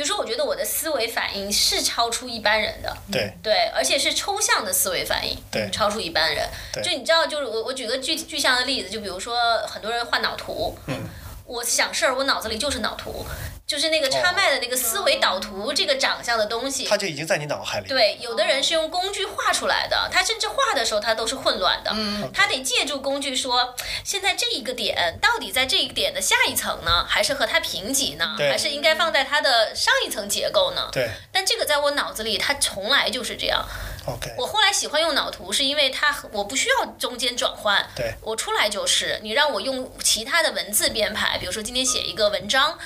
[0.02, 3.32] 比如说，我觉得我的思维反应是超出一般人的，对。
[3.44, 5.70] 对，而且是抽象的思维反应，对。
[5.70, 6.50] 超出一般人。
[6.84, 9.38] 就你知道，就是我我举个具具象的例子，就比如说
[9.68, 11.04] 很多人画脑图，嗯，
[11.46, 13.24] 我想事儿，我脑子里就是脑图，
[13.72, 16.84] 就是那个哦插麦的那个思维导图这个长相的东西。
[16.84, 17.88] 它就已经在你脑海里。
[17.88, 30.90] 对，有的人是用工具画出来的，他甚至画的时候他都是混乱的，嗯他得借助工具说，现在这一个点到底在这一个点的下一层呢，还是和它平级呢，还是应该放在它的上一层结构呢？
[30.92, 33.66] 对但这个在我脑子里，它从来就是这样。
[34.06, 39.20] ，OK，我后来喜欢用脑图，是因为它我不需要中间转换，对我出来就是。
[39.22, 42.78] 你让我用其他的文字编排，比如说今天写一个文章，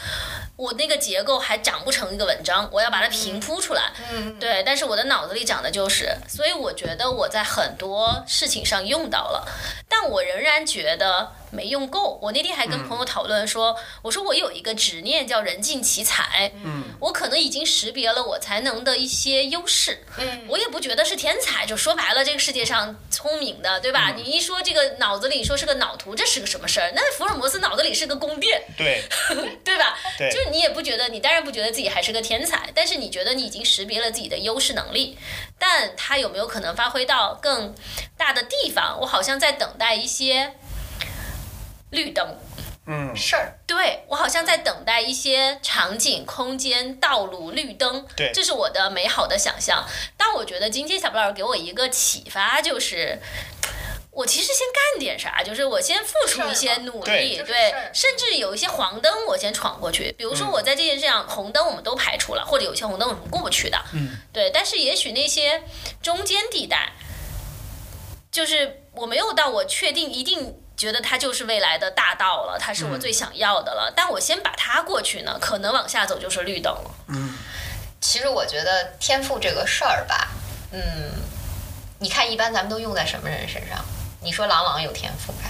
[0.56, 3.92] 我那个结构还长不成一个文章，我要把它平铺出来。
[4.12, 9.48] 嗯，对，但是我的脑子里讲的就是，所以我觉得我在很多事情上用到了，
[9.90, 12.20] 但我仍然觉得没用够。
[12.22, 24.14] 我那天还跟朋友讨论说，我说我有一个执念叫人尽其才，嗯，我可能已经识别了我才能的一些优势，嗯我也不觉得是天才，就说白了，这个世界上聪明的，对吧？
[24.16, 26.92] 你一说这个脑子里说是个脑图，这是个什么事儿？
[26.94, 29.02] 那福尔摩斯脑子里是个宫殿，对
[29.64, 29.98] 对吧？
[30.18, 35.18] 对就是你也不觉得，你当然不觉得自己还是个天才，但是你觉得你已经识别了自己的优势能力，
[35.58, 37.74] 但他有没有可能发挥到更
[38.18, 38.98] 大的地方？
[39.02, 40.54] 我好像在等待一些
[41.96, 42.38] 绿灯。
[42.88, 49.84] 嗯，事儿，对我好像在等待一些场景、空间、道路、绿灯，对这是我的美好的想象。
[50.16, 53.20] 但我觉得今天小布老师给我一个启发，就是
[54.12, 60.14] 我其实先干点啥，就是我先付出一些努力，对，甚至有一些黄灯我先闯过去。
[60.16, 64.52] 比如说我在这件事上，红灯我们都排除了，或者有些红灯我们过不去的，嗯，对。
[64.52, 65.64] 但是也许那些
[66.04, 66.92] 中间地带，
[68.32, 73.92] 就是我没有到我确定一定觉得它就是未来的大道了，它是我最想要的了。
[73.96, 76.92] 但我先把它过去呢，可能往下走就是绿灯了。
[77.08, 77.36] 嗯
[78.02, 80.28] 其实我觉得天赋这个事儿吧，
[80.72, 80.80] 嗯，
[81.98, 83.84] 你看一般咱们都用在什么人身上？
[84.22, 85.50] 你说郎朗有天赋吧，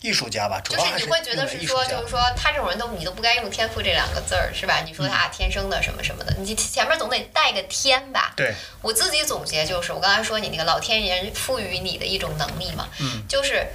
[0.00, 4.80] 艺术家吧，主就是要还是你会觉得是说，就是说他这种人都你都不该用天赋这两个字儿，是吧？
[4.86, 8.32] 你说他天生的什么什么的，你前面总得带个天吧？
[8.34, 13.66] 对，我自己总结就是，我刚才说你那个老天爷赋予你的一种能力嘛，嗯，就是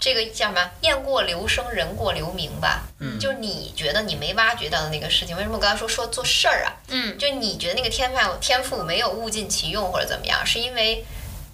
[0.00, 3.18] 这个叫什么“雁过留声，人过留名”吧，嗯。
[3.20, 6.72] 就是你觉得你没挖掘到的那个事情，为什么我刚才说说做事儿啊？
[6.88, 11.04] 嗯，就你觉得那个天赋天赋没有物尽其用或者怎么样，是因为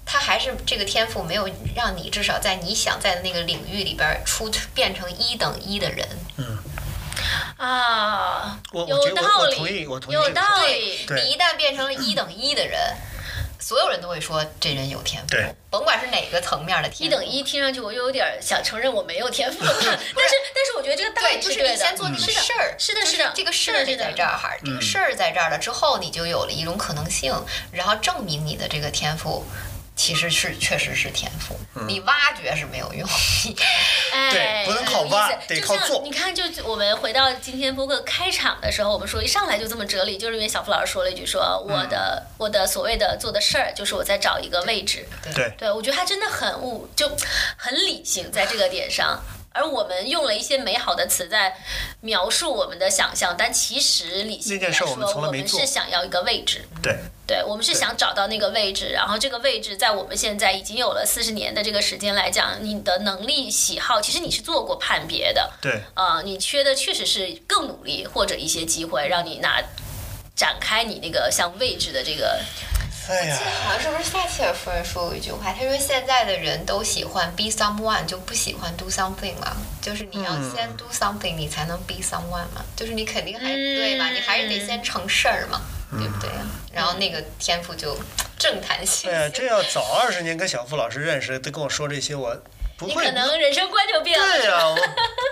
[0.07, 6.09] 他还是这个天赋没有让你至少在你想在的那个领域里边儿出变成一等一的人。
[7.57, 10.14] 啊，我我有觉得我道理，我同意我同意。
[10.14, 11.07] 有道理。
[11.14, 12.78] 你一旦变成了一等一的人，
[13.59, 17.05] 所有人都会说这人有天赋对，甭管是哪个层面的天赋。
[17.05, 27.35] 一等一听上去我又有点想承认我没有天赋了， 但是但是我觉得这个道对，理就是对的，你先做那个事儿，是的，就是的，这个事儿就在这儿哈，这个事儿在这儿了之后，你就有了一种可能性，
[27.73, 29.45] 然后证明你的这个天赋。
[29.97, 33.09] 其实是确实是天赋，你挖掘是没有用。
[34.12, 35.55] 哎，对不能靠挖意思。
[35.55, 36.03] 就像得靠做。
[36.05, 45.09] 你看，就我们回到今天播客开场的时候，我们说一上来就这么哲理，就是因为小付老师说了一句说，我的、我的所谓的做的事儿，就是我在找一个位置。
[45.34, 45.51] 对。
[45.59, 47.11] 对，我觉得他真的很悟，就
[47.57, 49.18] 很理性在这个点上。
[49.57, 51.57] 而我们用了一些美好的词在
[52.03, 56.65] 描述我们的想象，但其实理性来说，我们是想要一个位置。
[56.83, 65.53] 对对，我们是想找到那个位置，然后这个位置在我们现在已经有了四十年的这个时间来讲，你的能力、喜好，其实你是做过判别的。
[65.61, 69.61] 对啊、你缺的确实是更努力或者一些机会，让你拿
[70.37, 72.39] 展开你那个像位置的这个
[73.09, 79.57] 哎呀记得，好像是不是撒切尔夫人说过一句话，她说现在的人都喜欢 be someone，就不喜欢 do something 了。
[79.81, 82.65] 就是你要嗯先 do something，你才能 be someone 嘛。
[82.74, 84.09] 就是你肯定还、嗯对吧？
[84.11, 85.61] 你还是得先成事儿嘛，
[85.93, 86.47] 嗯对不对呀？
[86.73, 87.97] 然后那个天赋就
[88.39, 89.09] 正弹性。
[89.11, 92.37] 哎呀，这要早二十年跟小付老师认识，都跟我说这些，我
[92.77, 93.12] 不会你可。
[93.12, 94.27] 能人生观就变了。
[94.36, 94.78] 对呀、我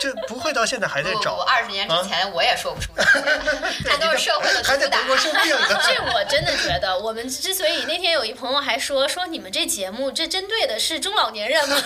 [0.00, 1.36] 这不会到现在还在找。
[1.36, 3.20] 二十年之前我也说不出这些，
[3.84, 5.06] 那都是社会的还在毒打德。
[5.08, 5.80] 国生病呢。
[5.84, 11.76] 这我真的觉得，我们之所以那天有一朋友还说说你们这节目这针对的是中老年人吗？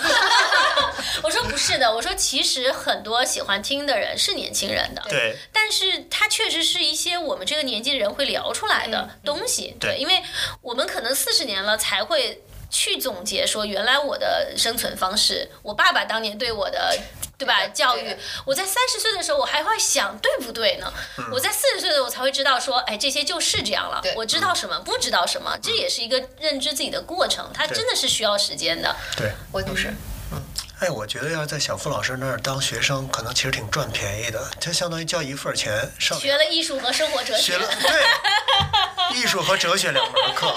[1.23, 10.23] 我说不是的，我说其实很多喜欢听的人是年轻人的，对，但是他确实是一些我们这个年纪的人会聊出来的东西，对因为
[10.61, 12.41] 我们可能四十年了才会。
[12.69, 16.95] 去总结说，原来我的生存方式，我爸爸当年对我的，
[17.37, 17.67] 对吧？
[17.67, 18.15] 教育，
[18.45, 20.93] 我在三十岁的时候，我还会想对不对呢？
[21.31, 24.01] 我在四十岁的时候我才会知道说，哎，这些就是这样了。
[24.15, 28.95] 我知道什么，不知道什么，这也是一个认知自己的过程，它真的是需要时间的。
[29.17, 29.93] 对，我就是，
[30.79, 40.53] 哎，我觉得要在小付老师那儿当学生，可能其实挺赚便宜的，就相当于交一份钱上学了艺术和生活哲学学了，对，艺术和哲学两门课，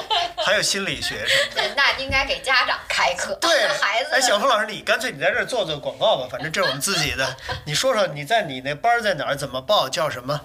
[0.46, 1.62] 还有心理学什么的。
[1.62, 4.10] 对那应该给家长开课，对，孩子。
[4.12, 7.36] 哎，小付老师，你干脆你在这儿做做广告吧，反正这是我们自己的。
[7.64, 10.40] 你说说你在你那班儿在哪儿，怎么报，叫什么？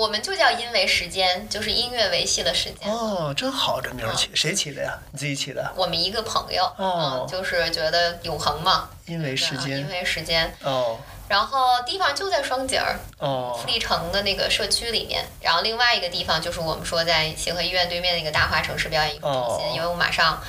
[0.00, 2.90] 我们就叫因为时间，就是音乐维系的时间。
[2.90, 4.98] 哦，真好，这名儿起，谁起的呀？
[5.12, 5.70] 你自己起的？
[5.76, 9.88] 我们一个朋友，哦嗯，就是觉得永恒嘛，因为时间因间。
[9.88, 10.56] 为时间。
[10.62, 10.96] 哦
[11.28, 20.42] 然后地方就在双井儿哦富力城的那个社区里面，然后另外一个地方就是我们说在协和医院对面那个大华城市表演艺术中心，哦因为我马上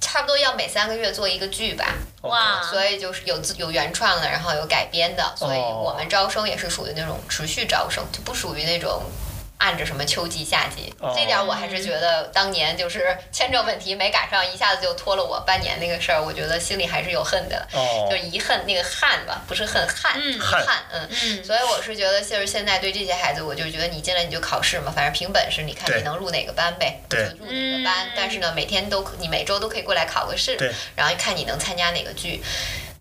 [0.00, 1.92] 差不多要每三个月做一个剧吧，
[2.22, 9.02] 哇，所以就是有自有原创的，然后有改编的，所以哦我们招生也是属于那种持续招生，就不属于那种。
[9.58, 11.12] 按着什么秋季、夏季，哦。
[11.16, 18.08] 这点我还是觉得当年就是签证问题没赶上，一下子就拖了我半年那个事儿，我觉得心里还是有恨的，哦。
[18.10, 21.08] 就遗恨那个憾吧，不是恨憾，憾憾，嗯。
[21.10, 28.06] 嗯，所以我是觉得，就是现在对这些孩子，我就觉得你进来你就考试嘛，反正凭本事，你看你能入哪个班呗，就入哪个班。
[28.06, 28.12] 嗯。
[28.14, 30.56] 但是呢，每天都你每周都可以过来考个试，
[30.94, 32.42] 然后看你能参加哪个剧。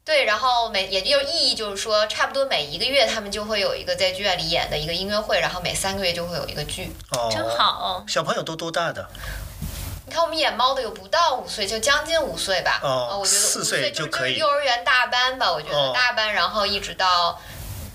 [0.06, 6.96] 对，然后每也就意义就是说，差不多每一个月他们就会有一个在剧院里演的一个音乐会，然后每三个月就会有一个剧。
[7.10, 7.44] 哦，真。
[7.58, 8.06] 好。
[8.08, 9.10] 小朋友都多大的？
[10.06, 12.80] 你看我们演猫的有不到五岁，就将近五岁吧。
[12.84, 17.42] 哦呃我觉得四岁岁就可以是幼儿园大班吧，我觉哦得大班，然后一直到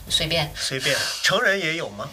[0.09, 0.53] 随便。
[0.57, 2.09] 随便，成人也有吗？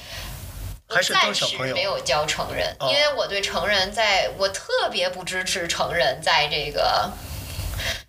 [0.87, 1.81] 还是都暂是小朋友时没？
[1.81, 7.11] 有教成人，哦因为我对成人在，我特别不支持成人在这个，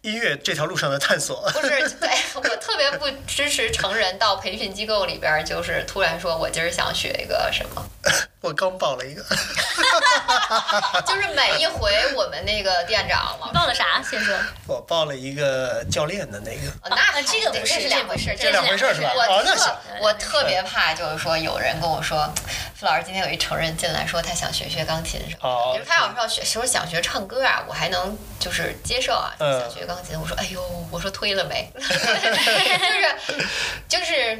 [0.02, 1.50] 音乐这条路上的探索。
[1.52, 1.68] 不是，
[2.00, 7.84] 对我特别不支持成人到培训机构里边儿，就是突然说我今儿想学一个什么，
[8.40, 9.22] 我刚报了一个
[11.06, 13.50] 就是每一回我们那个店长嘛。
[13.52, 14.00] 报了啥？
[14.08, 14.34] 先说。
[14.66, 16.68] 我报了一个教练的那个。
[16.82, 22.32] 哦那这个不是这两回事，这两回事儿是吧我特哦那行我特别怕，就是说有人跟我说，
[22.78, 30.62] 付老师今天有一成人进来说他想学学钢琴什么的，哦比如他要说学说想学唱歌啊，我还能就是接受啊，嗯想学钢琴，我说哎呦，
[30.92, 33.48] 我说推了没，就 是
[33.88, 34.38] 就是。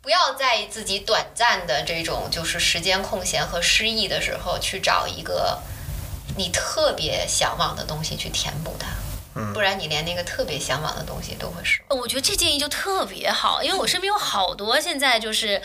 [0.00, 5.60] 不要在自己短暂的这种就是时间空闲和失意的时候去找一个
[6.36, 8.86] 你特别向往的东西去填补它，
[9.34, 11.98] 嗯不然你连那个特别向往的东西都会失望。
[11.98, 15.60] 我觉得这建议就特别好，因为我身边有好多现在就是，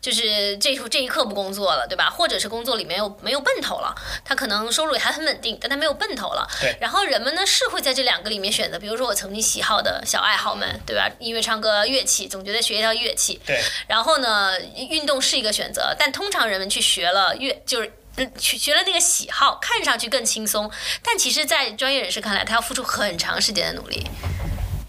[0.00, 2.08] 就是这这一刻不工作了，对吧？
[2.08, 3.94] 或者是工作里面有没有奔头了，
[4.24, 6.48] 他可能收入也还很稳定，但他没有奔头了。
[6.60, 11.10] 对然后人们呢是会在这两个里面选择，比如说我曾经喜好的小爱好们，对吧？
[11.18, 13.40] 音乐、唱歌、乐器，总觉得学一条乐器。
[13.44, 17.92] 对，然后呢，运动是一个选择，但通常人们去学了乐就是。
[18.16, 20.70] 嗯学学了那个喜好，看上去更轻松，
[21.02, 24.06] 但其实，在专业人士看来，他要付出很长时间的努力。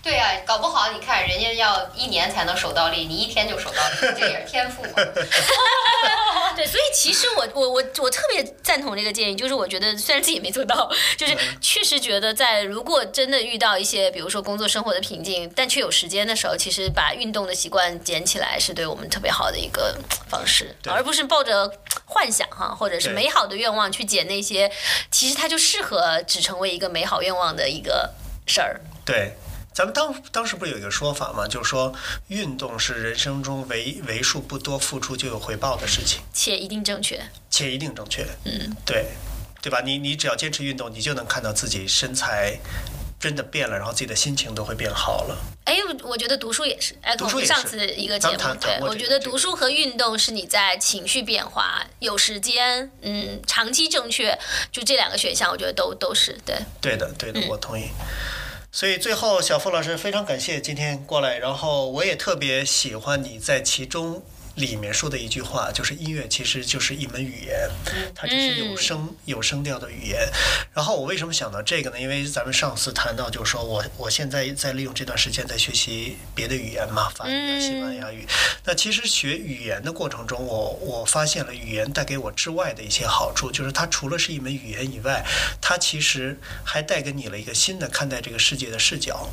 [0.02, 4.90] 对呀、搞不好你看人家要一年才能手到立，你一天就手到立，这也是天赋嘛。
[6.56, 19.98] 对，所以其实我我我我特别赞同这个建议，就是我觉得虽然自己没做到，就是确实觉得在如果真的遇到一些比如说工作生活的瓶颈，但却有时间的时候，其实把运动的习惯捡起来是对我们特别好的一个
[20.30, 21.72] 方式，而不是抱着
[22.06, 24.72] 幻想哈或者是美好的愿望去捡那些，
[25.12, 28.14] 其实它就适合只成为一个美好愿望的一个
[28.46, 28.80] 事儿。
[29.06, 29.34] 对，
[29.74, 31.48] 咱们当当时不是有一个说法吗？
[31.48, 31.94] 就是说，
[32.28, 37.20] 运动是人生中为为数不多付出就有回报的事情，且一定正确，
[37.50, 38.24] 且一定正确。
[38.46, 39.08] 嗯，对，
[39.62, 39.82] 对吧？
[39.82, 42.60] 你你只要坚持运动，你就能看到自己身材
[43.20, 45.38] 真的变了，然后自己的心情都会变好了。
[45.66, 46.96] 哎，我我觉得读书也是。
[47.02, 54.38] 哎，读书也是上次一个节目对我觉得读书和运动是你在情绪变化、有时间，嗯，长期正确，
[54.72, 56.56] 就这两个选项，我觉得都都是对。
[56.80, 57.86] 对的，对的，嗯我同意。
[58.76, 64.24] 所以最后，小付老师非常感谢今天过来，然后我也特别喜欢你在其中
[64.56, 67.70] 里面说的一句话，就是音乐其实就是一门语言，
[68.14, 70.30] 它就是有声、有声调的语言。
[70.74, 72.00] 然后我为什么想到这个呢？
[72.00, 78.28] 因为咱们上次谈到，就是说我我现在在利用这段时间在学习别的语言嘛，法语啊、西班牙语。
[78.66, 85.26] 那其实学语言的过程中，我我发现了语言带给我之外的一些好处，就是它除了是一门语言以外，
[85.60, 89.30] 它其实还带给你了一个新的看待这个世界的视角。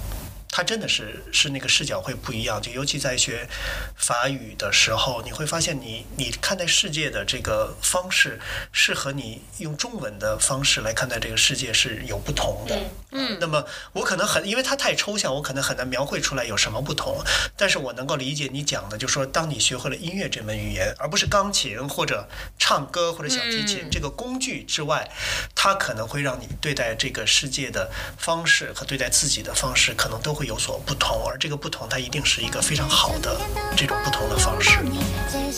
[0.50, 3.48] 它真的是是那个视角会不一样，就尤其在学
[3.96, 8.40] 法语的时候，你会发现你你看待世界的这个方式
[8.72, 12.78] 是和你用中文的方式来看待这个世界是有不同的。
[13.12, 17.22] 嗯，那么我可能很因为它太抽象，我可能很难描绘出来有什么不同，
[17.56, 22.28] 但是我能够理解你讲的，就是说当你学会了音乐这门语言，而不是钢琴或者
[22.58, 25.10] 唱歌或者小提琴、这个工具之外，
[25.54, 33.38] 它可能会让你对待这个世界的方式和对待自己的方式可能都会有所不同，而这个不同它一定是一个非常好的
[33.76, 34.78] 这种不同的方式，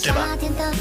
[0.03, 0.27] 对吧？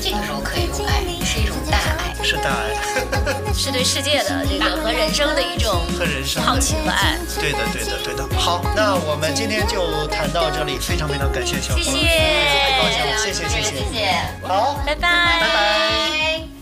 [0.02, 2.12] 这个时候可以用爱，是一种大爱。
[2.24, 2.74] 是大爱
[3.54, 7.16] 是对世界的这个和人生的一种和人生好奇和爱。
[7.38, 8.26] 对的，对的，对的。
[8.40, 13.70] 好，那我们今天就谈到这里，非常非常感谢小付老师，谢谢太高兴了，谢谢，谢谢。
[13.70, 14.48] 谢谢。
[14.48, 16.61] 好，拜拜，拜拜。